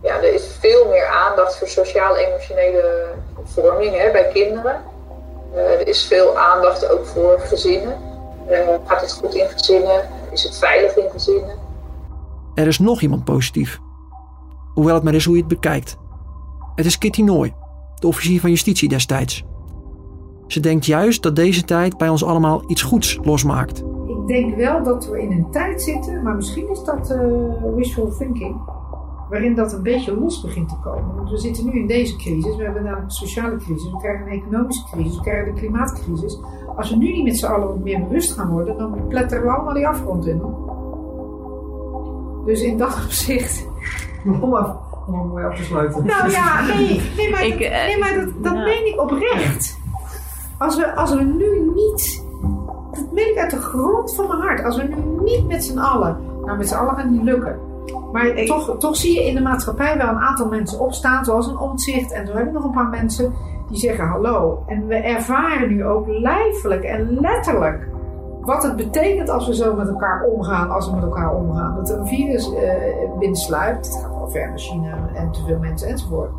Ja, 0.02 0.16
er 0.16 0.34
is 0.34 0.56
veel 0.60 0.88
meer 0.88 1.06
aandacht 1.06 1.58
voor 1.58 1.68
sociaal-emotionele 1.68 3.14
vorming 3.48 3.96
hè, 3.96 4.12
bij 4.12 4.30
kinderen. 4.32 4.82
Uh, 5.54 5.80
er 5.80 5.88
is 5.88 6.04
veel 6.04 6.38
aandacht 6.38 6.90
ook 6.90 7.06
voor 7.06 7.38
gezinnen. 7.38 7.96
Uh, 8.50 8.58
gaat 8.84 9.00
het 9.00 9.12
goed 9.12 9.34
in 9.34 9.48
gezinnen? 9.48 10.08
Is 10.30 10.42
het 10.42 10.58
veilig 10.58 10.96
in 10.96 11.10
gezinnen? 11.10 11.56
Er 12.54 12.66
is 12.66 12.78
nog 12.78 13.00
iemand 13.00 13.24
positief. 13.24 13.78
Hoewel 14.74 14.94
het 14.94 15.04
maar 15.04 15.14
is 15.14 15.24
hoe 15.24 15.34
je 15.34 15.40
het 15.40 15.48
bekijkt. 15.48 15.96
Het 16.74 16.86
is 16.86 16.98
Kitty 16.98 17.22
Nooy, 17.22 17.54
de 17.94 18.06
officier 18.06 18.40
van 18.40 18.50
justitie 18.50 18.88
destijds. 18.88 19.44
Ze 20.46 20.60
denkt 20.60 20.86
juist 20.86 21.22
dat 21.22 21.36
deze 21.36 21.64
tijd 21.64 21.96
bij 21.96 22.08
ons 22.08 22.24
allemaal 22.24 22.62
iets 22.66 22.82
goeds 22.82 23.18
losmaakt. 23.22 23.78
Ik 24.06 24.26
denk 24.26 24.56
wel 24.56 24.82
dat 24.82 25.08
we 25.08 25.22
in 25.22 25.32
een 25.32 25.50
tijd 25.50 25.82
zitten, 25.82 26.22
maar 26.22 26.34
misschien 26.34 26.70
is 26.70 26.84
dat 26.84 27.10
uh, 27.10 27.74
wishful 27.74 28.14
thinking, 28.18 28.56
waarin 29.28 29.54
dat 29.54 29.72
een 29.72 29.82
beetje 29.82 30.14
los 30.14 30.40
begint 30.40 30.68
te 30.68 30.76
komen. 30.82 31.14
Want 31.16 31.30
we 31.30 31.38
zitten 31.38 31.64
nu 31.64 31.78
in 31.78 31.86
deze 31.86 32.16
crisis, 32.16 32.56
we 32.56 32.62
hebben 32.62 32.82
namelijk 32.82 33.06
een 33.06 33.10
sociale 33.10 33.56
crisis, 33.56 33.90
we 33.90 33.98
krijgen 33.98 34.26
een 34.26 34.32
economische 34.32 34.84
crisis, 34.90 35.16
we 35.16 35.22
krijgen 35.22 35.54
de 35.54 35.60
klimaatcrisis. 35.60 36.40
Als 36.76 36.90
we 36.90 36.96
nu 36.96 37.12
niet 37.12 37.24
met 37.24 37.38
z'n 37.38 37.46
allen 37.46 37.66
wat 37.66 37.78
meer 37.78 38.00
bewust 38.00 38.32
gaan 38.32 38.50
worden, 38.50 38.78
dan 38.78 39.06
pletteren 39.08 39.44
we 39.44 39.50
allemaal 39.50 39.74
die 39.74 39.88
afgrond 39.88 40.26
in. 40.26 40.42
Dus 42.44 42.62
in 42.62 42.78
dat 42.78 42.94
opzicht. 43.04 43.66
Om 44.24 45.28
mooi 45.28 45.44
af 45.44 45.56
te 45.56 45.64
sluiten. 45.64 46.06
Nou 46.06 46.30
ja, 46.30 46.66
nee, 46.66 47.00
nee 47.16 47.30
maar, 47.30 47.48
dat, 47.48 47.58
nee, 47.58 47.98
maar 47.98 48.14
dat, 48.14 48.42
dat 48.42 48.54
meen 48.54 48.86
ik 48.86 49.00
oprecht. 49.00 49.78
Als 50.58 50.76
we, 50.76 50.94
als 50.94 51.14
we 51.14 51.22
nu 51.22 51.70
niet, 51.74 52.24
dat 52.92 53.12
meen 53.12 53.30
ik 53.30 53.38
uit 53.38 53.50
de 53.50 53.56
grond 53.56 54.14
van 54.14 54.26
mijn 54.28 54.40
hart, 54.40 54.64
als 54.64 54.76
we 54.76 54.82
nu 54.82 55.22
niet 55.24 55.46
met 55.46 55.64
z'n 55.64 55.78
allen, 55.78 56.16
nou 56.44 56.58
met 56.58 56.68
z'n 56.68 56.74
allen 56.74 56.94
gaat 56.94 57.10
niet 57.10 57.22
lukken. 57.22 57.67
Maar 58.12 58.44
toch, 58.44 58.78
toch 58.78 58.96
zie 58.96 59.14
je 59.14 59.26
in 59.28 59.34
de 59.34 59.40
maatschappij 59.40 59.96
wel 59.96 60.08
een 60.08 60.18
aantal 60.18 60.48
mensen 60.48 60.80
opstaan, 60.80 61.24
zoals 61.24 61.46
een 61.46 61.58
omzicht. 61.58 62.12
En 62.12 62.26
zo 62.26 62.34
hebben 62.34 62.52
nog 62.52 62.64
een 62.64 62.70
paar 62.70 62.88
mensen 62.88 63.32
die 63.68 63.78
zeggen 63.78 64.08
hallo. 64.08 64.62
En 64.66 64.86
we 64.86 64.94
ervaren 64.94 65.68
nu 65.68 65.84
ook 65.84 66.06
lijfelijk 66.06 66.84
en 66.84 67.20
letterlijk 67.20 67.88
wat 68.40 68.62
het 68.62 68.76
betekent 68.76 69.28
als 69.28 69.46
we 69.46 69.54
zo 69.54 69.74
met 69.74 69.88
elkaar 69.88 70.24
omgaan, 70.24 70.70
als 70.70 70.88
we 70.88 70.94
met 70.94 71.04
elkaar 71.04 71.34
omgaan. 71.34 71.74
Dat 71.74 71.90
een 71.90 72.06
virus 72.06 72.52
uh, 72.52 72.58
binnensluipt, 73.18 73.86
het 73.86 73.96
gaat 73.96 74.14
wel 74.14 74.30
ver 74.30 74.48
naar 74.48 74.58
China 74.58 75.08
en 75.14 75.30
te 75.30 75.44
veel 75.46 75.58
mensen 75.58 75.88
enzovoort. 75.88 76.30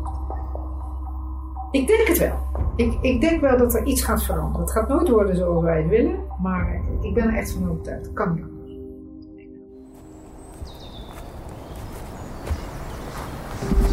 Ik 1.70 1.86
denk 1.86 2.08
het 2.08 2.18
wel. 2.18 2.36
Ik, 2.76 2.98
ik 3.00 3.20
denk 3.20 3.40
wel 3.40 3.58
dat 3.58 3.74
er 3.74 3.84
iets 3.84 4.02
gaat 4.02 4.22
veranderen. 4.22 4.60
Het 4.60 4.70
gaat 4.70 4.88
nooit 4.88 5.08
worden 5.08 5.36
zoals 5.36 5.64
wij 5.64 5.78
het 5.78 5.88
willen, 5.88 6.18
maar 6.42 6.80
ik 7.00 7.14
ben 7.14 7.28
er 7.28 7.36
echt 7.36 7.52
van 7.52 7.70
overtuigd. 7.70 8.04
Het 8.04 8.14
kan 8.14 8.34
niet 8.34 8.42
anders. 8.42 8.60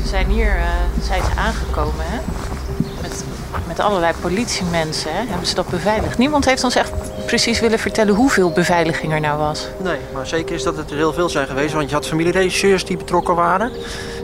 Ze 0.08 0.14
zijn 0.14 0.28
hier 0.28 0.56
uh, 0.56 0.64
zijn 1.02 1.22
ze 1.24 1.40
aangekomen, 1.40 2.06
hè? 2.06 2.20
Met, 3.02 3.24
met 3.68 3.80
allerlei 3.80 4.14
politiemensen, 4.22 5.12
hè? 5.12 5.26
Hebben 5.28 5.48
ze 5.48 5.56
dat 5.56 5.68
beveiligd? 5.68 6.18
Niemand 6.18 6.46
heeft 6.46 6.64
ons 6.64 6.76
echt 6.76 6.92
precies 7.26 7.60
willen 7.60 7.80
vertellen 7.80 8.16
hoeveel 8.16 8.52
beveiliging 8.52 9.14
er 9.14 9.20
nou 9.20 9.40
was. 9.40 9.68
Nee, 9.84 9.98
maar 10.14 10.28
zeker 10.28 10.56
is 10.56 10.64
dat 10.64 10.78
het 10.78 10.92
er 10.92 10.98
heel 10.98 11.14
veel 11.14 11.30
zijn 11.30 11.48
geweest. 11.48 11.74
Want 11.74 11.90
je 11.90 11.96
had 11.96 12.08
familieregisseurs 12.08 12.86
die 12.86 12.98
betrokken 12.98 13.36
waren. 13.36 13.72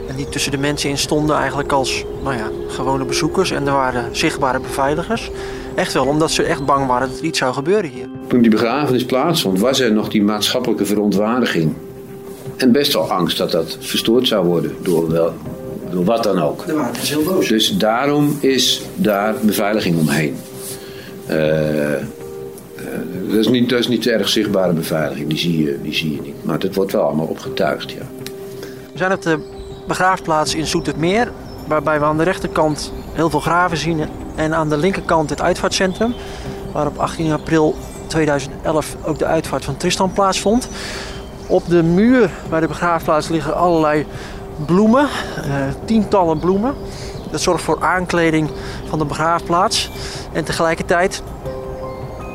En 0.08 0.16
die 0.16 0.28
tussen 0.28 0.50
de 0.50 0.58
mensen 0.58 0.90
in 0.90 0.98
stonden 0.98 1.36
eigenlijk 1.36 1.72
als 1.72 2.04
nou 2.22 2.36
ja, 2.36 2.48
gewone 2.68 3.04
bezoekers. 3.04 3.50
En 3.50 3.66
er 3.66 3.72
waren 3.72 4.16
zichtbare 4.16 4.60
beveiligers. 4.60 5.30
Echt 5.74 5.92
wel, 5.92 6.06
omdat 6.06 6.30
ze 6.30 6.42
echt 6.42 6.64
bang 6.64 6.86
waren 6.86 7.08
dat 7.08 7.18
er 7.18 7.24
iets 7.24 7.38
zou 7.38 7.54
gebeuren 7.54 7.90
hier. 7.90 8.08
Toen 8.26 8.42
die 8.42 8.50
begrafenis 8.50 9.04
plaatsvond, 9.04 9.58
was 9.58 9.80
er 9.80 9.92
nog 9.92 10.08
die 10.08 10.22
maatschappelijke 10.22 10.84
verontwaardiging. 10.84 11.74
En 12.56 12.72
best 12.72 12.92
wel 12.92 13.10
angst 13.10 13.38
dat 13.38 13.50
dat 13.50 13.76
verstoord 13.80 14.28
zou 14.28 14.46
worden 14.46 14.76
door, 14.82 15.10
wel, 15.10 15.34
door 15.94 16.04
wat 16.04 16.22
dan 16.22 16.42
ook. 16.42 16.64
Er 16.66 16.74
waren 16.74 16.94
heel 16.96 17.22
boos. 17.22 17.48
Dus 17.48 17.76
daarom 17.76 18.38
is 18.40 18.82
daar 18.94 19.34
beveiliging 19.42 19.98
omheen. 19.98 20.36
Uh, 21.30 21.36
dat, 23.28 23.38
is 23.38 23.48
niet, 23.48 23.68
dat 23.68 23.78
is 23.78 23.88
niet 23.88 24.02
de 24.02 24.12
erg 24.12 24.28
zichtbare 24.28 24.72
beveiliging, 24.72 25.28
die 25.28 25.38
zie, 25.38 25.64
je, 25.64 25.78
die 25.82 25.94
zie 25.94 26.12
je 26.12 26.20
niet. 26.20 26.44
Maar 26.44 26.58
het 26.58 26.74
wordt 26.74 26.92
wel 26.92 27.02
allemaal 27.02 27.26
opgetuigd, 27.26 27.90
ja. 27.90 28.02
We 28.92 28.98
zijn 28.98 29.12
op 29.12 29.22
de 29.22 29.38
begraafplaats 29.86 30.54
in 30.54 30.66
Zoetermeer, 30.66 31.32
waarbij 31.66 31.98
we 31.98 32.04
aan 32.04 32.18
de 32.18 32.22
rechterkant 32.22 32.92
heel 33.12 33.30
veel 33.30 33.40
graven 33.40 33.76
zien 33.76 34.00
en 34.34 34.54
aan 34.54 34.68
de 34.68 34.76
linkerkant 34.76 35.30
het 35.30 35.40
uitvaartcentrum, 35.40 36.14
waar 36.72 36.86
op 36.86 36.98
18 36.98 37.32
april 37.32 37.74
2011 38.06 38.96
ook 39.04 39.18
de 39.18 39.24
uitvaart 39.24 39.64
van 39.64 39.76
Tristan 39.76 40.12
plaatsvond. 40.12 40.68
Op 41.46 41.68
de 41.68 41.82
muur 41.82 42.30
bij 42.48 42.60
de 42.60 42.66
begraafplaats 42.66 43.28
liggen 43.28 43.56
allerlei 43.56 44.06
bloemen, 44.56 45.08
eh, 45.36 45.52
tientallen 45.84 46.38
bloemen. 46.38 46.74
Dat 47.30 47.40
zorgt 47.40 47.62
voor 47.62 47.82
aankleding 47.82 48.50
van 48.88 48.98
de 48.98 49.04
begraafplaats. 49.04 49.90
En 50.32 50.44
tegelijkertijd 50.44 51.22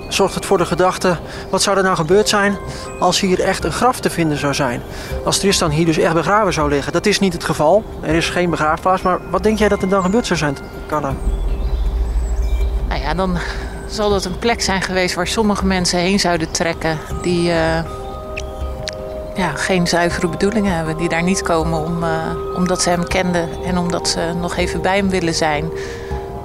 zorgt 0.09 0.35
het 0.35 0.45
voor 0.45 0.57
de 0.57 0.65
gedachte: 0.65 1.17
wat 1.49 1.61
zou 1.61 1.77
er 1.77 1.83
nou 1.83 1.95
gebeurd 1.95 2.29
zijn 2.29 2.57
als 2.99 3.19
hier 3.19 3.39
echt 3.39 3.63
een 3.63 3.71
graf 3.71 3.99
te 3.99 4.09
vinden 4.09 4.37
zou 4.37 4.53
zijn? 4.53 4.81
Als 5.25 5.39
Tristan 5.39 5.69
hier 5.69 5.85
dus 5.85 5.97
echt 5.97 6.13
begraven 6.13 6.53
zou 6.53 6.69
liggen. 6.69 6.93
Dat 6.93 7.05
is 7.05 7.19
niet 7.19 7.33
het 7.33 7.43
geval. 7.43 7.83
Er 8.01 8.15
is 8.15 8.29
geen 8.29 8.49
begraafplaats. 8.49 9.01
Maar 9.01 9.19
wat 9.29 9.43
denk 9.43 9.59
jij 9.59 9.69
dat 9.69 9.81
er 9.81 9.89
dan 9.89 10.03
gebeurd 10.03 10.27
zou 10.27 10.39
zijn, 10.39 10.57
Carla? 10.87 11.13
Nou 12.87 13.01
ja, 13.01 13.13
dan 13.13 13.37
zal 13.87 14.09
dat 14.09 14.25
een 14.25 14.39
plek 14.39 14.61
zijn 14.61 14.81
geweest 14.81 15.15
waar 15.15 15.27
sommige 15.27 15.65
mensen 15.65 15.99
heen 15.99 16.19
zouden 16.19 16.51
trekken 16.51 16.97
die 17.21 17.49
uh, 17.49 17.79
ja, 19.39 19.51
geen 19.55 19.87
zuivere 19.87 20.27
bedoelingen 20.27 20.75
hebben. 20.75 20.97
Die 20.97 21.09
daar 21.09 21.23
niet 21.23 21.41
komen 21.41 21.85
om, 21.85 22.03
uh, 22.03 22.09
omdat 22.55 22.81
ze 22.81 22.89
hem 22.89 23.07
kenden 23.07 23.49
en 23.65 23.77
omdat 23.77 24.07
ze 24.07 24.33
nog 24.39 24.55
even 24.55 24.81
bij 24.81 24.95
hem 24.95 25.09
willen 25.09 25.33
zijn. 25.33 25.69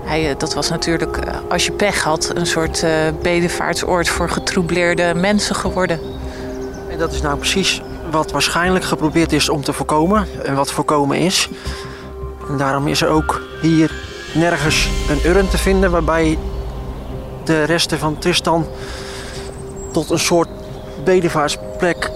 Hij, 0.04 0.30
eh, 0.30 0.38
dat 0.38 0.54
was 0.54 0.68
natuurlijk, 0.68 1.18
als 1.48 1.66
je 1.66 1.72
pech 1.72 2.02
had, 2.02 2.30
een 2.34 2.46
soort 2.46 2.82
uh, 2.82 2.90
bedevaartsoord 3.22 4.08
voor 4.08 4.30
getroubleerde 4.30 5.14
mensen 5.14 5.54
geworden. 5.54 6.00
En 6.90 6.98
dat 6.98 7.12
is 7.12 7.22
nou 7.22 7.36
precies 7.38 7.82
wat 8.10 8.30
waarschijnlijk 8.30 8.84
geprobeerd 8.84 9.32
is 9.32 9.48
om 9.48 9.62
te 9.62 9.72
voorkomen 9.72 10.26
en 10.42 10.54
wat 10.54 10.70
voorkomen 10.70 11.18
is. 11.18 11.48
En 12.48 12.56
daarom 12.56 12.88
is 12.88 13.02
er 13.02 13.08
ook 13.08 13.42
hier 13.60 13.92
nergens 14.34 14.88
een 15.08 15.30
urn 15.30 15.48
te 15.48 15.58
vinden 15.58 15.90
waarbij 15.90 16.38
de 17.44 17.62
resten 17.62 17.98
van 17.98 18.18
Tristan 18.18 18.66
tot 19.92 20.10
een 20.10 20.18
soort 20.18 20.48
bedevaartsplek 21.04 22.10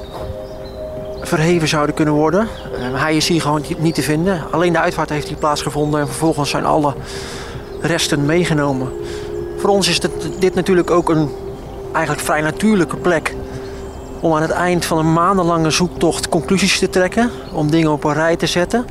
verheven 1.29 1.69
zouden 1.69 1.95
kunnen 1.95 2.14
worden. 2.14 2.49
Hij 2.93 3.17
is 3.17 3.29
hier 3.29 3.41
gewoon 3.41 3.64
niet 3.79 3.95
te 3.95 4.03
vinden. 4.03 4.43
Alleen 4.51 4.73
de 4.73 4.79
uitvaart 4.79 5.09
heeft 5.09 5.29
hier 5.29 5.37
plaatsgevonden 5.37 6.01
en 6.01 6.07
vervolgens 6.07 6.51
zijn 6.51 6.64
alle 6.64 6.95
resten 7.81 8.27
meegenomen. 8.27 8.93
Voor 9.59 9.71
ons 9.71 9.88
is 9.88 10.01
dit, 10.38 10.55
natuurlijk 10.55 10.91
ook 10.91 11.09
een 11.09 11.31
eigenlijk 11.93 12.25
vrij 12.25 12.41
natuurlijke 12.41 12.97
plek 12.97 13.35
om 14.21 14.35
aan 14.35 14.43
het 14.43 14.51
eind 14.51 14.85
van 14.85 14.99
een 14.99 15.12
maandenlange 15.12 15.71
zoektocht 15.71 16.29
conclusies 16.29 16.79
te 16.79 16.91
trekken, 16.91 17.31
om 17.53 17.71
dingen 17.71 17.93
op 17.93 18.05
een 18.05 18.12
rij 18.12 18.37
te 18.37 18.47
zetten, 18.47 18.87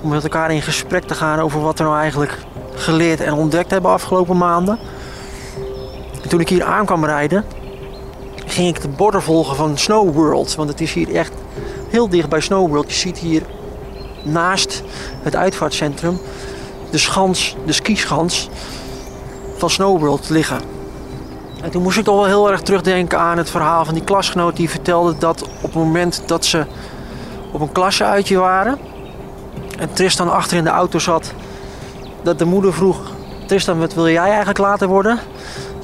om 0.00 0.08
met 0.08 0.22
elkaar 0.22 0.50
in 0.50 0.62
gesprek 0.62 1.04
te 1.04 1.14
gaan 1.14 1.40
over 1.40 1.60
wat 1.60 1.78
we 1.78 1.84
nou 1.84 1.98
eigenlijk 1.98 2.38
geleerd 2.74 3.20
en 3.20 3.32
ontdekt 3.32 3.70
hebben 3.70 3.90
afgelopen 3.90 4.36
maanden. 4.36 4.78
En 6.22 6.28
toen 6.28 6.40
ik 6.40 6.48
hier 6.48 6.64
aan 6.64 6.86
kwam 6.86 7.04
rijden, 7.04 7.44
ging 8.46 8.68
ik 8.68 8.82
de 8.82 8.88
borden 8.88 9.22
volgen 9.22 9.56
van 9.56 9.78
Snow 9.78 10.14
World, 10.14 10.54
want 10.54 10.68
het 10.68 10.80
is 10.80 10.92
hier 10.92 11.14
echt 11.14 11.32
heel 11.90 12.08
dicht 12.08 12.28
bij 12.28 12.40
Snow 12.40 12.68
World. 12.68 12.90
Je 12.90 12.98
ziet 12.98 13.18
hier 13.18 13.42
naast 14.22 14.82
het 15.22 15.36
uitvaartcentrum 15.36 16.20
de 16.90 16.98
schans, 16.98 17.56
de 17.66 17.72
skischans 17.72 18.48
van 19.56 19.70
Snow 19.70 20.00
World 20.00 20.28
liggen. 20.28 20.60
En 21.62 21.70
toen 21.70 21.82
moest 21.82 21.98
ik 21.98 22.04
toch 22.04 22.14
wel 22.14 22.26
heel 22.26 22.50
erg 22.50 22.60
terugdenken 22.60 23.18
aan 23.18 23.38
het 23.38 23.50
verhaal 23.50 23.84
van 23.84 23.94
die 23.94 24.04
klasgenoot 24.04 24.56
die 24.56 24.70
vertelde 24.70 25.18
dat 25.18 25.42
op 25.42 25.62
het 25.62 25.74
moment 25.74 26.22
dat 26.26 26.44
ze 26.44 26.66
op 27.52 27.60
een 27.60 27.72
klasseuitje 27.72 28.38
waren 28.38 28.78
en 29.78 29.92
Tristan 29.92 30.30
achter 30.30 30.56
in 30.56 30.64
de 30.64 30.70
auto 30.70 30.98
zat, 30.98 31.32
dat 32.22 32.38
de 32.38 32.44
moeder 32.44 32.72
vroeg: 32.74 32.98
Tristan, 33.46 33.78
wat 33.78 33.94
wil 33.94 34.08
jij 34.08 34.28
eigenlijk 34.28 34.58
later 34.58 34.88
worden? 34.88 35.18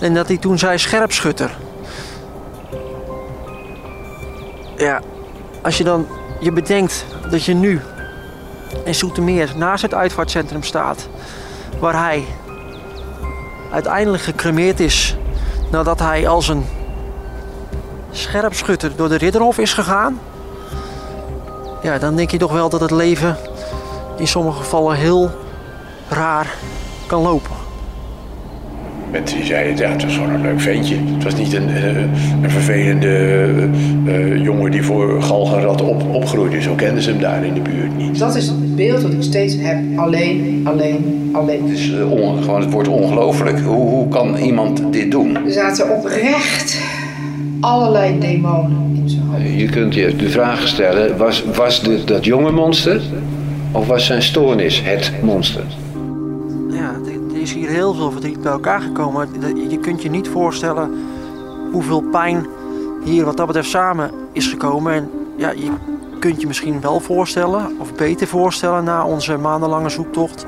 En 0.01 0.15
dat 0.15 0.29
hij 0.29 0.37
toen 0.37 0.59
zei: 0.59 0.79
scherpschutter. 0.79 1.57
Ja, 4.77 5.01
als 5.65 5.79
je 5.79 5.85
dan 5.85 6.07
je 6.41 6.53
bedenkt 6.53 7.05
dat 7.31 7.45
je 7.45 7.55
nu 7.55 7.81
in 8.85 8.95
Soetermeer 8.95 9.53
naast 9.57 9.83
het 9.83 9.95
uitvaartcentrum 9.95 10.63
staat, 10.63 11.09
waar 11.79 11.99
hij 11.99 12.25
uiteindelijk 13.73 14.23
gecremeerd 14.23 14.81
is 14.81 15.17
nadat 15.71 15.99
hij 15.99 16.29
als 16.29 16.49
een 16.49 16.65
scherpschutter 18.11 18.97
door 18.97 19.09
de 19.09 19.17
Ridderhof 19.17 19.59
is 19.59 19.73
gegaan. 19.73 20.21
Ja, 21.83 21.99
dan 21.99 22.17
denk 22.17 22.31
je 22.31 22.39
toch 22.39 22.53
wel 22.53 22.69
dat 22.69 22.81
het 22.81 22.91
leven 22.91 23.37
in 24.17 24.29
sommige 24.29 24.59
gevallen 24.59 24.97
heel 24.97 25.31
raar 26.09 26.55
kan 27.07 27.23
lopen. 27.23 27.64
Mensen 29.15 29.37
die 29.37 29.47
zeiden, 29.47 29.77
ja, 29.77 29.91
het 29.91 30.05
was 30.05 30.15
gewoon 30.15 30.31
een 30.31 30.41
leuk 30.41 30.61
ventje. 30.61 30.97
Het 31.15 31.25
was 31.25 31.35
niet 31.35 31.55
een, 31.55 31.69
een 32.43 32.51
vervelende 32.51 33.55
uh, 34.07 34.43
jongen 34.43 34.71
die 34.71 34.83
voor 34.83 35.23
galgenrad 35.23 35.83
op, 35.83 36.15
opgroeide. 36.15 36.63
Zo 36.63 36.75
kenden 36.75 37.03
ze 37.03 37.11
hem 37.11 37.21
daar 37.21 37.45
in 37.45 37.55
de 37.55 37.61
buurt 37.61 37.97
niet. 37.97 38.19
Dat 38.19 38.37
is 38.37 38.47
het 38.47 38.77
beeld 38.77 39.03
dat 39.03 39.13
ik 39.13 39.23
steeds 39.23 39.55
heb. 39.59 39.79
Alleen, 39.97 40.61
alleen, 40.65 41.31
alleen. 41.33 41.63
Het 41.63 41.79
is 41.79 41.91
uh, 41.91 42.13
on, 42.13 42.43
gewoon 42.43 42.61
het 42.61 42.71
wordt 42.71 42.89
ongelooflijk. 42.89 43.61
Hoe, 43.61 43.89
hoe 43.89 44.09
kan 44.09 44.37
iemand 44.37 44.83
dit 44.93 45.11
doen? 45.11 45.37
Er 45.37 45.53
zaten 45.53 45.91
oprecht 45.91 46.81
allerlei 47.61 48.19
demonen 48.19 49.01
in 49.03 49.09
zijn 49.09 49.23
hoofd. 49.23 49.61
Je 49.61 49.69
kunt 49.69 49.95
je 49.95 50.17
de 50.17 50.29
vraag 50.29 50.69
stellen, 50.69 51.17
was, 51.17 51.45
was 51.55 51.83
dit 51.83 52.09
dat 52.09 52.25
jonge 52.25 52.51
monster 52.51 53.01
of 53.73 53.87
was 53.87 54.07
zijn 54.07 54.23
stoornis 54.23 54.83
het 54.85 55.13
monster? 55.23 55.65
Heel 57.69 57.95
veel 57.95 58.11
verdriet 58.11 58.43
bij 58.43 58.53
elkaar 58.53 58.81
gekomen. 58.81 59.29
Je 59.71 59.79
kunt 59.79 60.03
je 60.03 60.11
niet 60.11 60.29
voorstellen 60.29 60.91
hoeveel 61.73 62.01
pijn 62.01 62.47
hier 63.05 63.25
wat 63.25 63.37
dat 63.37 63.47
betreft 63.47 63.69
samen 63.69 64.11
is 64.33 64.47
gekomen. 64.47 64.93
En 64.93 65.11
ja, 65.37 65.51
je 65.51 65.71
kunt 66.19 66.41
je 66.41 66.47
misschien 66.47 66.81
wel 66.81 67.01
voorstellen, 67.01 67.67
of 67.79 67.95
beter 67.95 68.27
voorstellen 68.27 68.85
na 68.85 69.07
onze 69.07 69.37
maandenlange 69.37 69.89
zoektocht, 69.89 70.47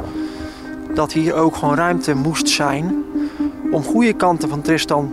dat 0.94 1.12
hier 1.12 1.34
ook 1.34 1.56
gewoon 1.56 1.74
ruimte 1.74 2.14
moest 2.14 2.48
zijn 2.48 3.04
om 3.70 3.82
goede 3.82 4.12
kanten 4.12 4.48
van 4.48 4.62
Tristan 4.62 5.10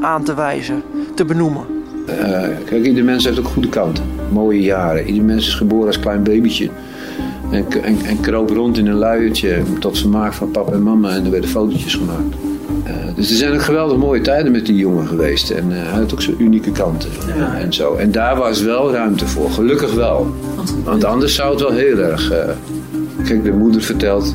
aan 0.00 0.24
te 0.24 0.34
wijzen, 0.34 0.82
te 1.14 1.24
benoemen. 1.24 1.64
Uh, 2.08 2.16
kijk, 2.64 2.84
ieder 2.84 3.04
mens 3.04 3.24
heeft 3.24 3.38
ook 3.38 3.46
goede 3.46 3.68
kanten. 3.68 4.04
Mooie 4.32 4.60
jaren. 4.60 5.06
Ieder 5.06 5.24
mens 5.24 5.46
is 5.46 5.54
geboren 5.54 5.86
als 5.86 6.00
klein 6.00 6.22
babytje. 6.22 6.70
En, 7.50 7.82
en, 7.82 8.04
en 8.04 8.20
kroop 8.20 8.50
rond 8.50 8.78
in 8.78 8.86
een 8.86 8.94
luiertje 8.94 9.62
tot 9.78 9.98
vermaak 9.98 10.32
van 10.32 10.50
papa 10.50 10.72
en 10.72 10.82
mama. 10.82 11.10
En 11.10 11.24
er 11.24 11.30
werden 11.30 11.50
fotootjes 11.50 11.94
gemaakt. 11.94 12.34
Uh, 12.86 12.94
dus 13.14 13.30
er 13.30 13.36
zijn 13.36 13.52
ook 13.52 13.62
geweldig 13.62 13.98
mooie 13.98 14.20
tijden 14.20 14.52
met 14.52 14.66
die 14.66 14.76
jongen 14.76 15.06
geweest. 15.06 15.50
En 15.50 15.70
uh, 15.70 15.76
hij 15.76 16.00
had 16.00 16.12
ook 16.12 16.22
zijn 16.22 16.42
unieke 16.42 16.72
kanten. 16.72 17.10
Ja. 17.36 17.58
En, 17.58 17.72
zo. 17.72 17.94
en 17.94 18.12
daar 18.12 18.36
was 18.36 18.62
wel 18.62 18.92
ruimte 18.92 19.26
voor. 19.26 19.50
Gelukkig 19.50 19.94
wel. 19.94 20.34
Want 20.84 21.04
anders 21.04 21.34
zou 21.34 21.50
het 21.50 21.60
wel 21.60 21.72
heel 21.72 21.98
erg... 21.98 22.32
kijk, 23.24 23.44
de 23.44 23.52
moeder 23.52 23.82
vertelt 23.82 24.34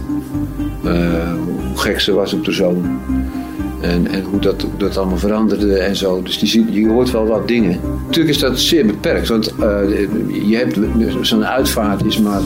hoe 1.75 1.83
gek 1.83 1.99
ze 1.99 2.13
was 2.13 2.33
op 2.33 2.45
de 2.45 2.51
zoon. 2.51 2.99
En, 3.81 4.07
en 4.07 4.23
hoe 4.23 4.39
dat, 4.39 4.65
dat 4.77 4.97
allemaal 4.97 5.17
veranderde 5.17 5.77
en 5.77 5.95
zo. 5.95 6.21
Dus 6.23 6.39
die, 6.39 6.71
je 6.71 6.87
hoort 6.87 7.11
wel 7.11 7.25
wat 7.27 7.47
dingen. 7.47 7.79
Natuurlijk 8.05 8.35
is 8.35 8.41
dat 8.41 8.59
zeer 8.59 8.85
beperkt. 8.85 9.27
Want 9.27 9.53
uh, 9.59 9.65
je 10.49 10.55
hebt 10.55 10.77
zo'n 11.21 11.45
uitvaart 11.45 12.05
is, 12.05 12.19
maar, 12.19 12.41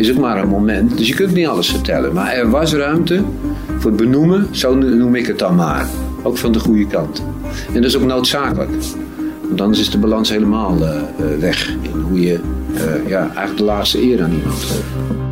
is 0.00 0.10
ook 0.10 0.18
maar 0.18 0.38
een 0.38 0.48
moment. 0.48 0.98
Dus 0.98 1.08
je 1.08 1.14
kunt 1.14 1.32
niet 1.32 1.46
alles 1.46 1.70
vertellen. 1.70 2.12
Maar 2.12 2.32
er 2.32 2.50
was 2.50 2.72
ruimte 2.72 3.22
voor 3.78 3.90
het 3.90 4.00
benoemen. 4.00 4.48
Zo 4.50 4.74
noem 4.74 5.14
ik 5.14 5.26
het 5.26 5.38
dan 5.38 5.54
maar. 5.54 5.86
Ook 6.22 6.38
van 6.38 6.52
de 6.52 6.58
goede 6.58 6.86
kant. 6.86 7.22
En 7.66 7.74
dat 7.74 7.84
is 7.84 7.96
ook 7.96 8.04
noodzakelijk. 8.04 8.70
Want 9.48 9.60
anders 9.60 9.80
is 9.80 9.90
de 9.90 9.98
balans 9.98 10.30
helemaal 10.30 10.76
uh, 10.78 10.90
weg. 11.40 11.74
In 11.82 12.00
hoe 12.00 12.20
je 12.20 12.38
uh, 12.74 13.08
ja, 13.08 13.20
eigenlijk 13.20 13.56
de 13.56 13.64
laatste 13.64 14.02
eer 14.02 14.22
aan 14.22 14.32
iemand 14.32 14.62
geeft. 14.62 15.29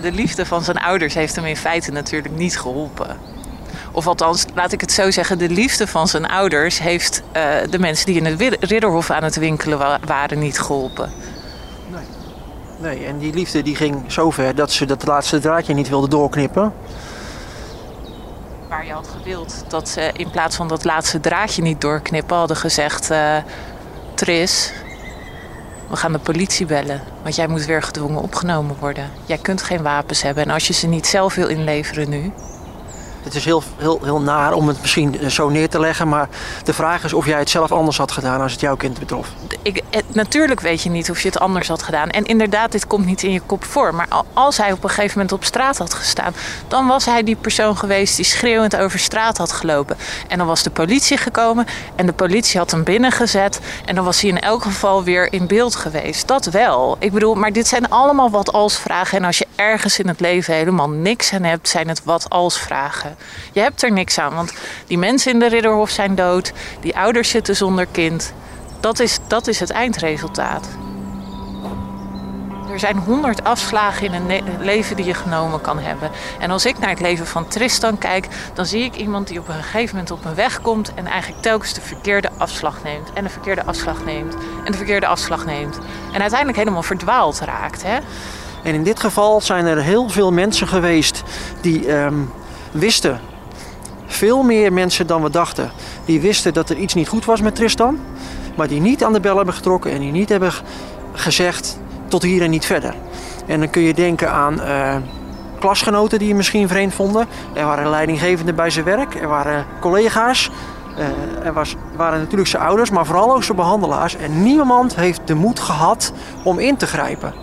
De 0.00 0.12
liefde 0.12 0.46
van 0.46 0.64
zijn 0.64 0.76
ouders 0.76 1.14
heeft 1.14 1.36
hem 1.36 1.44
in 1.44 1.56
feite 1.56 1.92
natuurlijk 1.92 2.34
niet 2.34 2.58
geholpen. 2.58 3.16
Of 3.92 4.06
althans, 4.06 4.44
laat 4.54 4.72
ik 4.72 4.80
het 4.80 4.92
zo 4.92 5.10
zeggen, 5.10 5.38
de 5.38 5.48
liefde 5.48 5.86
van 5.86 6.08
zijn 6.08 6.26
ouders 6.26 6.78
heeft 6.78 7.22
uh, 7.36 7.42
de 7.70 7.78
mensen 7.78 8.06
die 8.06 8.16
in 8.16 8.24
het 8.24 8.56
Ridderhof 8.60 9.10
aan 9.10 9.22
het 9.22 9.36
winkelen 9.36 9.78
wa 9.78 9.98
waren 10.04 10.38
niet 10.38 10.60
geholpen. 10.60 11.12
Nee. 11.88 12.96
nee, 12.96 13.06
en 13.06 13.18
die 13.18 13.34
liefde 13.34 13.62
die 13.62 13.76
ging 13.76 14.04
zover 14.06 14.54
dat 14.54 14.72
ze 14.72 14.84
dat 14.84 15.06
laatste 15.06 15.38
draadje 15.38 15.74
niet 15.74 15.88
wilde 15.88 16.08
doorknippen. 16.08 16.72
Waar 18.68 18.86
je 18.86 18.92
had 18.92 19.08
gewild 19.18 19.64
dat 19.68 19.88
ze 19.88 20.10
in 20.16 20.30
plaats 20.30 20.56
van 20.56 20.68
dat 20.68 20.84
laatste 20.84 21.20
draadje 21.20 21.62
niet 21.62 21.80
doorknippen 21.80 22.36
hadden 22.36 22.56
gezegd... 22.56 23.10
Uh, 23.10 23.36
Tris, 24.20 24.72
we 25.90 25.96
gaan 25.96 26.12
de 26.12 26.18
politie 26.18 26.66
bellen, 26.66 27.00
want 27.22 27.34
jij 27.34 27.46
moet 27.46 27.64
weer 27.64 27.82
gedwongen 27.82 28.22
opgenomen 28.22 28.76
worden. 28.78 29.10
Jij 29.26 29.38
kunt 29.38 29.62
geen 29.62 29.82
wapens 29.82 30.22
hebben 30.22 30.44
en 30.44 30.50
als 30.50 30.66
je 30.66 30.72
ze 30.72 30.86
niet 30.86 31.06
zelf 31.06 31.34
wil 31.34 31.48
inleveren 31.48 32.08
nu, 32.08 32.32
het 33.22 33.34
is 33.34 33.44
heel, 33.44 33.62
heel, 33.76 34.00
heel 34.02 34.20
naar 34.20 34.52
om 34.52 34.68
het 34.68 34.80
misschien 34.80 35.30
zo 35.30 35.48
neer 35.48 35.68
te 35.68 35.80
leggen, 35.80 36.08
maar 36.08 36.28
de 36.64 36.72
vraag 36.72 37.04
is 37.04 37.12
of 37.12 37.26
jij 37.26 37.38
het 37.38 37.50
zelf 37.50 37.72
anders 37.72 37.98
had 37.98 38.12
gedaan 38.12 38.40
als 38.40 38.52
het 38.52 38.60
jouw 38.60 38.76
kind 38.76 38.98
betrof. 38.98 39.28
Ik, 39.62 39.82
natuurlijk 40.12 40.60
weet 40.60 40.82
je 40.82 40.90
niet 40.90 41.10
of 41.10 41.20
je 41.20 41.28
het 41.28 41.38
anders 41.38 41.68
had 41.68 41.82
gedaan. 41.82 42.10
En 42.10 42.24
inderdaad, 42.24 42.72
dit 42.72 42.86
komt 42.86 43.06
niet 43.06 43.22
in 43.22 43.32
je 43.32 43.40
kop 43.40 43.64
voor. 43.64 43.94
Maar 43.94 44.08
als 44.32 44.56
hij 44.56 44.72
op 44.72 44.84
een 44.84 44.88
gegeven 44.88 45.12
moment 45.12 45.32
op 45.32 45.44
straat 45.44 45.78
had 45.78 45.94
gestaan, 45.94 46.34
dan 46.68 46.86
was 46.86 47.04
hij 47.04 47.22
die 47.22 47.36
persoon 47.36 47.76
geweest 47.76 48.16
die 48.16 48.24
schreeuwend 48.24 48.76
over 48.76 48.98
straat 48.98 49.38
had 49.38 49.52
gelopen. 49.52 49.96
En 50.28 50.38
dan 50.38 50.46
was 50.46 50.62
de 50.62 50.70
politie 50.70 51.16
gekomen 51.16 51.66
en 51.96 52.06
de 52.06 52.12
politie 52.12 52.58
had 52.58 52.70
hem 52.70 52.84
binnengezet. 52.84 53.60
En 53.84 53.94
dan 53.94 54.04
was 54.04 54.20
hij 54.20 54.30
in 54.30 54.40
elk 54.40 54.62
geval 54.62 55.04
weer 55.04 55.32
in 55.32 55.46
beeld 55.46 55.74
geweest. 55.74 56.28
Dat 56.28 56.44
wel. 56.44 56.96
Ik 56.98 57.12
bedoel, 57.12 57.34
maar 57.34 57.52
dit 57.52 57.68
zijn 57.68 57.88
allemaal 57.88 58.30
wat 58.30 58.52
als 58.52 58.78
vragen. 58.78 59.18
En 59.18 59.24
als 59.24 59.38
je 59.38 59.46
ergens 59.60 59.98
in 59.98 60.08
het 60.08 60.20
leven 60.20 60.54
helemaal 60.54 60.90
niks 60.90 61.32
aan 61.32 61.42
hebt, 61.42 61.68
zijn 61.68 61.88
het 61.88 62.04
wat 62.04 62.30
als 62.30 62.58
vragen. 62.60 63.16
Je 63.52 63.60
hebt 63.60 63.82
er 63.82 63.92
niks 63.92 64.18
aan, 64.18 64.34
want 64.34 64.52
die 64.86 64.98
mensen 64.98 65.32
in 65.32 65.38
de 65.38 65.48
Ridderhof 65.48 65.90
zijn 65.90 66.14
dood. 66.14 66.52
Die 66.80 66.96
ouders 66.96 67.30
zitten 67.30 67.56
zonder 67.56 67.86
kind. 67.86 68.32
Dat 68.80 68.98
is, 69.00 69.18
dat 69.26 69.46
is 69.46 69.60
het 69.60 69.70
eindresultaat. 69.70 70.68
Er 72.72 72.78
zijn 72.78 72.96
honderd 72.96 73.44
afslagen 73.44 74.06
in 74.06 74.12
een 74.12 74.42
leven 74.60 74.96
die 74.96 75.04
je 75.04 75.14
genomen 75.14 75.60
kan 75.60 75.78
hebben. 75.78 76.10
En 76.38 76.50
als 76.50 76.66
ik 76.66 76.78
naar 76.78 76.90
het 76.90 77.00
leven 77.00 77.26
van 77.26 77.48
Tristan 77.48 77.98
kijk, 77.98 78.26
dan 78.54 78.66
zie 78.66 78.84
ik 78.84 78.96
iemand 78.96 79.28
die 79.28 79.38
op 79.38 79.48
een 79.48 79.62
gegeven 79.62 79.94
moment 79.96 80.10
op 80.10 80.24
een 80.24 80.34
weg 80.34 80.60
komt 80.60 80.94
en 80.94 81.06
eigenlijk 81.06 81.42
telkens 81.42 81.72
de 81.72 81.80
verkeerde 81.80 82.30
afslag 82.38 82.82
neemt. 82.82 83.12
En 83.12 83.24
de 83.24 83.30
verkeerde 83.30 83.64
afslag 83.64 84.04
neemt. 84.04 84.34
En 84.64 84.72
de 84.72 84.76
verkeerde 84.76 85.06
afslag 85.06 85.44
neemt. 85.44 85.78
En 86.12 86.20
uiteindelijk 86.20 86.58
helemaal 86.58 86.82
verdwaald 86.82 87.40
raakt. 87.40 87.82
Hè? 87.82 87.98
En 88.62 88.74
in 88.74 88.82
dit 88.82 89.00
geval 89.00 89.40
zijn 89.40 89.66
er 89.66 89.82
heel 89.82 90.08
veel 90.08 90.32
mensen 90.32 90.68
geweest 90.68 91.22
die 91.60 91.96
um, 91.96 92.30
wisten, 92.72 93.20
veel 94.06 94.42
meer 94.42 94.72
mensen 94.72 95.06
dan 95.06 95.22
we 95.22 95.30
dachten, 95.30 95.70
die 96.04 96.20
wisten 96.20 96.52
dat 96.54 96.70
er 96.70 96.76
iets 96.76 96.94
niet 96.94 97.08
goed 97.08 97.24
was 97.24 97.40
met 97.40 97.54
Tristan, 97.54 97.98
maar 98.56 98.68
die 98.68 98.80
niet 98.80 99.04
aan 99.04 99.12
de 99.12 99.20
bel 99.20 99.36
hebben 99.36 99.54
getrokken 99.54 99.92
en 99.92 100.00
die 100.00 100.12
niet 100.12 100.28
hebben 100.28 100.52
gezegd 101.12 101.78
tot 102.08 102.22
hier 102.22 102.42
en 102.42 102.50
niet 102.50 102.66
verder. 102.66 102.94
En 103.46 103.58
dan 103.58 103.70
kun 103.70 103.82
je 103.82 103.94
denken 103.94 104.30
aan 104.30 104.60
uh, 104.60 104.96
klasgenoten 105.58 106.18
die 106.18 106.28
je 106.28 106.34
misschien 106.34 106.68
vreemd 106.68 106.94
vonden. 106.94 107.26
Er 107.52 107.64
waren 107.64 107.90
leidinggevenden 107.90 108.54
bij 108.54 108.70
zijn 108.70 108.84
werk, 108.84 109.14
er 109.14 109.28
waren 109.28 109.66
collega's. 109.80 110.50
Uh, 110.98 111.46
er 111.46 111.52
was, 111.52 111.76
waren 111.96 112.18
natuurlijk 112.18 112.48
zijn 112.48 112.62
ouders, 112.62 112.90
maar 112.90 113.06
vooral 113.06 113.34
ook 113.34 113.44
zijn 113.44 113.56
behandelaars. 113.56 114.16
En 114.16 114.42
niemand 114.42 114.96
heeft 114.96 115.20
de 115.24 115.34
moed 115.34 115.60
gehad 115.60 116.12
om 116.42 116.58
in 116.58 116.76
te 116.76 116.86
grijpen. 116.86 117.34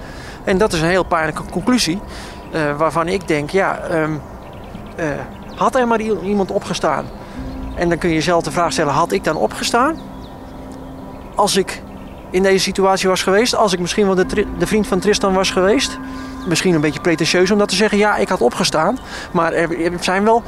En 0.47 0.57
dat 0.57 0.73
is 0.73 0.81
een 0.81 0.88
heel 0.88 1.03
pijnlijke 1.03 1.43
conclusie. 1.51 1.99
Uh, 2.53 2.77
waarvan 2.77 3.07
ik 3.07 3.27
denk, 3.27 3.49
ja, 3.49 3.79
um, 3.91 4.21
uh, 4.99 5.05
had 5.55 5.75
er 5.75 5.88
maar 5.88 6.01
iemand 6.01 6.51
opgestaan? 6.51 7.05
En 7.75 7.89
dan 7.89 7.97
kun 7.97 8.10
je 8.10 8.15
jezelf 8.15 8.43
de 8.43 8.51
vraag 8.51 8.71
stellen, 8.71 8.93
had 8.93 9.12
ik 9.12 9.23
dan 9.23 9.36
opgestaan? 9.36 9.99
Als 11.36 11.55
ik 11.55 11.81
in 12.29 12.43
deze 12.43 12.63
situatie 12.63 13.10
was 13.10 13.23
geweest, 13.23 13.55
als 13.55 13.73
ik 13.73 13.79
misschien 13.79 14.05
wel 14.05 14.15
de, 14.15 14.45
de 14.57 14.67
vriend 14.67 14.88
van 14.88 14.99
Tristan 14.99 15.33
was 15.33 15.51
geweest. 15.51 15.97
Misschien 16.47 16.73
een 16.73 16.81
beetje 16.81 17.01
pretentieus 17.01 17.51
om 17.51 17.57
dat 17.57 17.69
te 17.69 17.75
zeggen, 17.75 17.97
ja, 17.97 18.15
ik 18.15 18.29
had 18.29 18.41
opgestaan. 18.41 18.97
Maar 19.31 19.53
er, 19.53 19.81
er 19.81 19.91
zijn 19.99 20.23
wel 20.23 20.43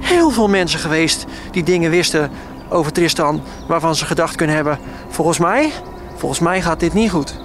heel 0.00 0.30
veel 0.30 0.48
mensen 0.48 0.78
geweest 0.78 1.24
die 1.50 1.62
dingen 1.62 1.90
wisten 1.90 2.30
over 2.68 2.92
Tristan... 2.92 3.42
waarvan 3.66 3.94
ze 3.94 4.04
gedacht 4.04 4.36
kunnen 4.36 4.56
hebben, 4.56 4.78
volgens 5.08 5.38
mij, 5.38 5.72
volgens 6.16 6.40
mij 6.40 6.62
gaat 6.62 6.80
dit 6.80 6.92
niet 6.92 7.10
goed. 7.10 7.42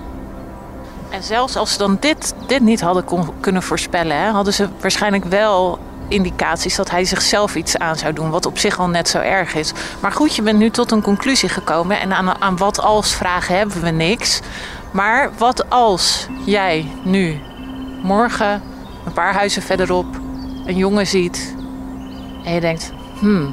En 1.09 1.23
zelfs 1.23 1.55
als 1.55 1.71
ze 1.71 1.77
dan 1.77 1.97
dit, 1.99 2.33
dit 2.47 2.61
niet 2.61 2.81
hadden 2.81 3.05
kunnen 3.39 3.63
voorspellen, 3.63 4.17
hè, 4.17 4.29
hadden 4.29 4.53
ze 4.53 4.67
waarschijnlijk 4.81 5.25
wel 5.25 5.79
indicaties 6.07 6.75
dat 6.75 6.89
hij 6.89 7.05
zichzelf 7.05 7.55
iets 7.55 7.77
aan 7.77 7.95
zou 7.95 8.13
doen, 8.13 8.29
wat 8.29 8.45
op 8.45 8.57
zich 8.57 8.79
al 8.79 8.87
net 8.87 9.09
zo 9.09 9.17
erg 9.17 9.55
is. 9.55 9.71
Maar 9.99 10.11
goed, 10.11 10.35
je 10.35 10.41
bent 10.41 10.59
nu 10.59 10.69
tot 10.69 10.91
een 10.91 11.01
conclusie 11.01 11.49
gekomen 11.49 11.99
en 11.99 12.13
aan, 12.13 12.41
aan 12.41 12.57
wat 12.57 12.79
als 12.79 13.13
vragen 13.13 13.57
hebben 13.57 13.81
we 13.81 13.89
niks. 13.89 14.39
Maar 14.91 15.29
wat 15.37 15.69
als 15.69 16.27
jij 16.45 16.91
nu 17.03 17.39
morgen 18.01 18.61
een 19.05 19.13
paar 19.13 19.33
huizen 19.33 19.61
verderop 19.61 20.05
een 20.65 20.77
jongen 20.77 21.07
ziet 21.07 21.55
en 22.43 22.53
je 22.53 22.59
denkt, 22.59 22.91
hmm. 23.19 23.51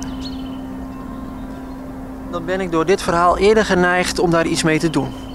Dan 2.30 2.44
ben 2.44 2.60
ik 2.60 2.70
door 2.70 2.86
dit 2.86 3.02
verhaal 3.02 3.38
eerder 3.38 3.64
geneigd 3.64 4.18
om 4.18 4.30
daar 4.30 4.46
iets 4.46 4.62
mee 4.62 4.78
te 4.78 4.90
doen 4.90 5.25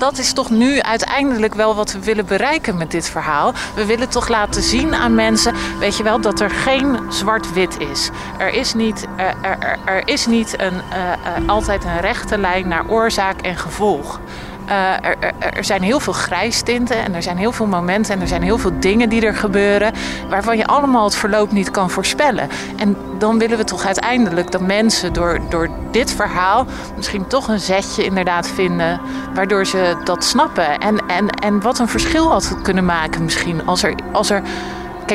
dat 0.00 0.18
is 0.18 0.32
toch 0.32 0.50
nu 0.50 0.80
uiteindelijk 0.80 1.54
wel 1.54 1.74
wat 1.74 1.92
we 1.92 1.98
willen 1.98 2.26
bereiken 2.26 2.76
met 2.76 2.90
dit 2.90 3.10
verhaal. 3.10 3.52
We 3.74 3.86
willen 3.86 4.08
toch 4.08 4.28
laten 4.28 4.62
zien 4.62 4.94
aan 4.94 5.14
mensen, 5.14 5.54
weet 5.78 5.96
je 5.96 6.02
wel, 6.02 6.20
dat 6.20 6.40
er 6.40 6.50
geen 6.50 6.98
zwart-wit 7.08 7.78
is. 7.78 8.10
Er 8.38 8.52
is 8.52 8.74
niet, 8.74 9.06
er, 9.16 9.78
er, 9.84 10.08
is 10.08 10.26
niet 10.26 10.60
een, 10.60 10.74
uh, 10.74 11.12
uh, 11.42 11.48
altijd 11.48 11.84
een 11.84 12.00
rechte 12.00 12.38
lijn 12.38 12.68
naar 12.68 12.88
oorzaak 12.88 13.40
en 13.40 13.56
gevolg. 13.56 14.20
Er, 14.70 15.16
er, 15.20 15.32
er, 15.54 15.64
zijn 15.64 15.82
heel 15.82 16.00
veel 16.00 16.12
grijstinten 16.12 17.04
en 17.04 17.14
er 17.14 17.22
zijn 17.22 17.36
heel 17.36 17.52
veel 17.52 17.66
momenten 17.66 18.14
en 18.14 18.20
er 18.20 18.28
zijn 18.28 18.42
heel 18.42 18.58
veel 18.58 18.72
dingen 18.80 19.08
die 19.08 19.26
er 19.26 19.34
gebeuren 19.34 19.92
waarvan 20.28 20.56
je 20.56 20.66
allemaal 20.66 21.04
het 21.04 21.14
verloop 21.14 21.52
niet 21.52 21.70
kan 21.70 21.90
voorspellen. 21.90 22.48
En 22.76 22.96
dan 23.18 23.38
willen 23.38 23.58
we 23.58 23.64
toch 23.64 23.86
uiteindelijk 23.86 24.50
dat 24.50 24.60
mensen 24.60 25.12
door, 25.12 25.40
door 25.48 25.68
dit 25.90 26.12
verhaal 26.12 26.66
misschien 26.96 27.26
toch 27.26 27.48
een 27.48 27.60
zetje 27.60 28.04
inderdaad 28.04 28.48
vinden 28.48 29.00
waardoor 29.34 29.66
ze 29.66 29.96
dat 30.04 30.24
snappen. 30.24 30.78
En, 30.78 31.06
en, 31.06 31.28
en 31.28 31.60
wat 31.60 31.78
een 31.78 31.88
verschil 31.88 32.30
had 32.30 32.56
kunnen 32.62 32.84
maken 32.84 33.24
misschien 33.24 33.66
als 33.66 33.82
er. 33.82 33.94
Als 34.12 34.30
er 34.30 34.42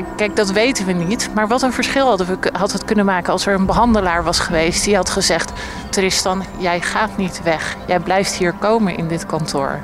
kijk, 0.01 0.17
kijk, 0.17 0.35
dat 0.35 0.51
weten 0.51 0.85
we 0.85 0.91
niet. 0.91 1.29
Maar 1.33 1.47
wat 1.47 1.61
een 1.61 1.73
verschil 1.73 2.07
hadden 2.07 2.27
we, 2.27 2.49
had 2.51 2.71
het 2.71 2.85
kunnen 2.85 3.05
maken 3.05 3.31
als 3.31 3.45
er 3.45 3.53
een 3.53 3.65
behandelaar 3.65 4.23
was 4.23 4.39
geweest 4.39 4.83
die 4.83 4.95
had 4.95 5.09
gezegd: 5.09 5.51
Tristan, 5.89 6.43
jij 6.57 6.81
gaat 6.81 7.17
niet 7.17 7.41
weg. 7.43 7.75
Jij 7.87 7.99
blijft 7.99 8.33
hier 8.33 8.53
komen 8.53 8.97
in 8.97 9.07
dit 9.07 9.25
kantoor. 9.25 9.79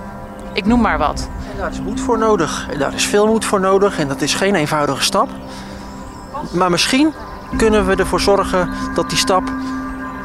Ik 0.54 0.66
noem 0.66 0.82
maar 0.82 0.98
wat. 0.98 1.30
Daar 1.58 1.72
is 1.72 1.82
moed 1.82 2.00
voor 2.02 2.18
nodig. 2.18 2.68
En 2.72 2.80
daar 2.80 2.94
is 2.94 3.06
veel 3.06 3.28
moed 3.28 3.46
voor 3.46 3.60
nodig. 3.60 4.00
En 4.00 4.08
dat 4.08 4.22
is 4.22 4.34
geen 4.34 4.56
eenvoudige 4.56 5.04
stap. 5.04 5.30
Maar 6.52 6.70
misschien 6.70 7.14
kunnen 7.58 7.88
we 7.88 7.96
ervoor 7.96 8.22
zorgen 8.22 8.70
dat 8.94 9.10
die 9.10 9.18
stap 9.18 9.44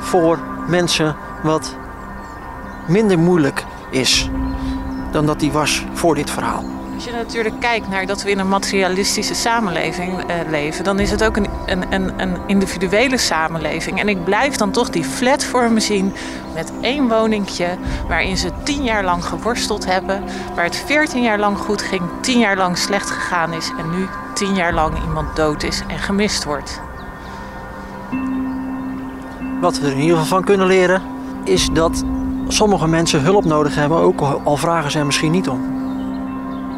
voor 0.00 0.38
mensen 0.66 1.16
wat 1.42 1.76
minder 2.86 3.18
moeilijk 3.18 3.64
is 3.90 4.30
dan 5.10 5.26
dat 5.26 5.40
die 5.40 5.52
was 5.52 5.84
voor 5.92 6.14
dit 6.14 6.30
verhaal. 6.30 6.75
Als 6.96 7.04
je 7.04 7.12
natuurlijk 7.12 7.60
kijkt 7.60 7.88
naar 7.88 8.06
dat 8.06 8.22
we 8.22 8.30
in 8.30 8.38
een 8.38 8.48
materialistische 8.48 9.34
samenleving 9.34 10.24
eh, 10.24 10.36
leven, 10.50 10.84
dan 10.84 10.98
is 10.98 11.10
het 11.10 11.24
ook 11.24 11.36
een, 11.36 11.46
een, 11.66 12.12
een, 12.20 12.36
individuele 12.46 13.16
samenleving. 13.16 14.00
En 14.00 14.08
ik 14.08 14.24
blijf 14.24 14.56
dan 14.56 14.70
toch 14.70 14.90
die 14.90 15.04
flat 15.04 15.44
voor 15.44 15.70
me 15.70 15.80
zien 15.80 16.12
met 16.54 16.72
één 16.80 17.08
woningje 17.08 17.68
waarin 18.08 18.36
ze 18.36 18.50
tien 18.62 18.82
jaar 18.82 19.04
lang 19.04 19.24
geworsteld 19.24 19.86
hebben, 19.86 20.24
waar 20.54 20.64
het 20.64 20.76
veertien 20.86 21.22
jaar 21.22 21.38
lang 21.38 21.58
goed 21.58 21.82
ging, 21.82 22.02
tien 22.20 22.38
jaar 22.38 22.56
lang 22.56 22.78
slecht 22.78 23.10
gegaan 23.10 23.52
is 23.52 23.70
en 23.78 23.90
nu 23.90 24.06
tien 24.34 24.54
jaar 24.54 24.74
lang 24.74 25.02
iemand 25.02 25.36
dood 25.36 25.62
is 25.62 25.82
en 25.86 25.98
gemist 25.98 26.44
wordt. 26.44 26.80
Wat 29.60 29.78
we 29.78 29.86
er 29.86 29.92
in 29.92 30.00
ieder 30.00 30.16
geval 30.16 30.36
van 30.36 30.44
kunnen 30.44 30.66
leren, 30.66 31.02
is 31.44 31.68
dat 31.72 32.04
sommige 32.48 32.88
mensen 32.88 33.20
hulp 33.20 33.44
nodig 33.44 33.74
hebben, 33.74 33.98
ook 33.98 34.20
al 34.20 34.56
vragen 34.56 34.90
ze 34.90 34.98
er 34.98 35.06
misschien 35.06 35.32
niet 35.32 35.48
om. 35.48 35.75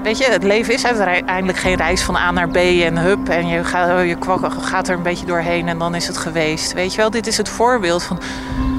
Weet 0.02 0.18
je, 0.18 0.24
het 0.24 0.42
leven 0.42 0.74
is 0.74 0.86
uiteindelijk 0.86 1.58
geen 1.58 1.76
reis 1.76 2.02
van 2.02 2.16
A 2.16 2.30
naar 2.30 2.48
B 2.48 2.56
en 2.56 2.98
hup. 2.98 3.28
En 3.28 3.48
je 3.48 3.64
gaat, 3.64 4.06
je 4.06 4.16
gaat 4.60 4.88
er 4.88 4.96
een 4.96 5.02
beetje 5.02 5.26
doorheen 5.26 5.68
en 5.68 5.78
dan 5.78 5.94
is 5.94 6.06
het 6.06 6.16
geweest. 6.16 6.72
Weet 6.72 6.92
je 6.92 7.00
wel, 7.00 7.10
dit 7.10 7.26
is 7.26 7.36
het 7.36 7.48
voorbeeld 7.48 8.02
van, 8.02 8.18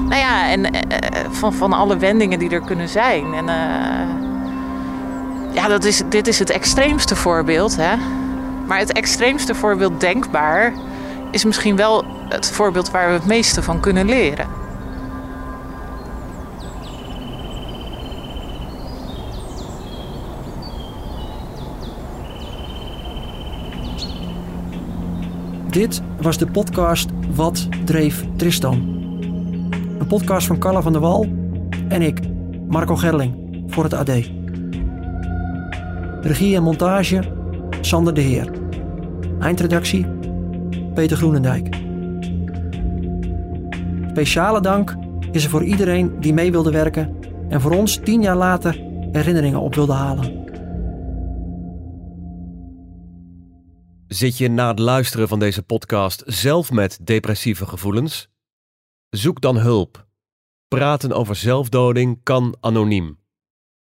nou 0.08 0.20
ja, 0.20 0.50
en, 0.50 0.70
eh, 0.70 1.20
van, 1.30 1.52
van 1.52 1.72
alle 1.72 1.96
wendingen 1.96 2.38
die 2.38 2.50
er 2.50 2.60
kunnen 2.60 2.88
zijn. 2.88 3.34
En 3.34 3.44
uh, 3.44 3.54
ja, 5.54 5.68
dat 5.68 5.84
is, 5.84 6.02
dit 6.08 6.26
is 6.26 6.38
het 6.38 6.50
extreemste 6.50 7.16
voorbeeld. 7.16 7.76
Hè? 7.76 7.96
Maar 8.66 8.78
het 8.78 8.92
extreemste 8.92 9.54
voorbeeld 9.54 10.00
denkbaar 10.00 10.72
is 11.30 11.44
misschien 11.44 11.76
wel 11.76 12.04
het 12.28 12.50
voorbeeld 12.50 12.90
waar 12.90 13.06
we 13.06 13.12
het 13.12 13.26
meeste 13.26 13.62
van 13.62 13.80
kunnen 13.80 14.06
leren. 14.06 14.59
Dit 25.70 26.02
was 26.20 26.38
de 26.38 26.46
podcast 26.46 27.10
Wat 27.34 27.68
dreef 27.84 28.24
Tristan? 28.36 28.74
Een 29.98 30.06
podcast 30.06 30.46
van 30.46 30.58
Carla 30.58 30.82
van 30.82 30.92
der 30.92 31.00
Wal 31.00 31.26
en 31.88 32.02
ik, 32.02 32.20
Marco 32.68 32.96
Gerling, 32.96 33.64
voor 33.66 33.84
het 33.84 33.94
AD. 33.94 34.10
Regie 36.20 36.56
en 36.56 36.62
montage 36.62 37.22
Sander 37.80 38.14
de 38.14 38.20
Heer. 38.20 38.50
Eindredactie 39.40 40.06
Peter 40.94 41.16
Groenendijk. 41.16 41.76
Speciale 44.10 44.60
dank 44.60 44.96
is 45.32 45.44
er 45.44 45.50
voor 45.50 45.64
iedereen 45.64 46.20
die 46.20 46.34
mee 46.34 46.50
wilde 46.50 46.70
werken 46.70 47.16
en 47.48 47.60
voor 47.60 47.72
ons 47.72 47.96
tien 47.96 48.22
jaar 48.22 48.36
later 48.36 48.80
herinneringen 49.12 49.60
op 49.60 49.74
wilde 49.74 49.92
halen. 49.92 50.39
Zit 54.12 54.38
je 54.38 54.48
na 54.48 54.68
het 54.68 54.78
luisteren 54.78 55.28
van 55.28 55.38
deze 55.38 55.62
podcast 55.62 56.22
zelf 56.26 56.70
met 56.70 56.98
depressieve 57.02 57.66
gevoelens? 57.66 58.28
Zoek 59.08 59.40
dan 59.40 59.56
hulp. 59.56 60.06
Praten 60.68 61.12
over 61.12 61.36
zelfdoding 61.36 62.20
kan 62.22 62.56
anoniem. 62.60 63.18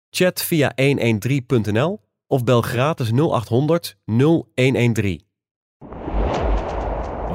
Chat 0.10 0.42
via 0.42 0.74
113.nl 0.82 2.02
of 2.28 2.44
bel 2.44 2.62
gratis 2.62 3.12
0800 3.12 3.98
0113. 4.06 5.22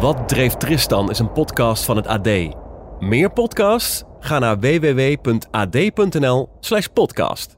Wat 0.01 0.29
dreef 0.29 0.55
Tristan 0.55 1.11
is 1.11 1.19
een 1.19 1.33
podcast 1.33 1.85
van 1.85 1.97
het 1.97 2.07
AD. 2.07 2.29
Meer 2.99 3.33
podcasts? 3.33 4.03
Ga 4.19 4.39
naar 4.39 4.59
www.ad.nl/podcast. 4.59 7.56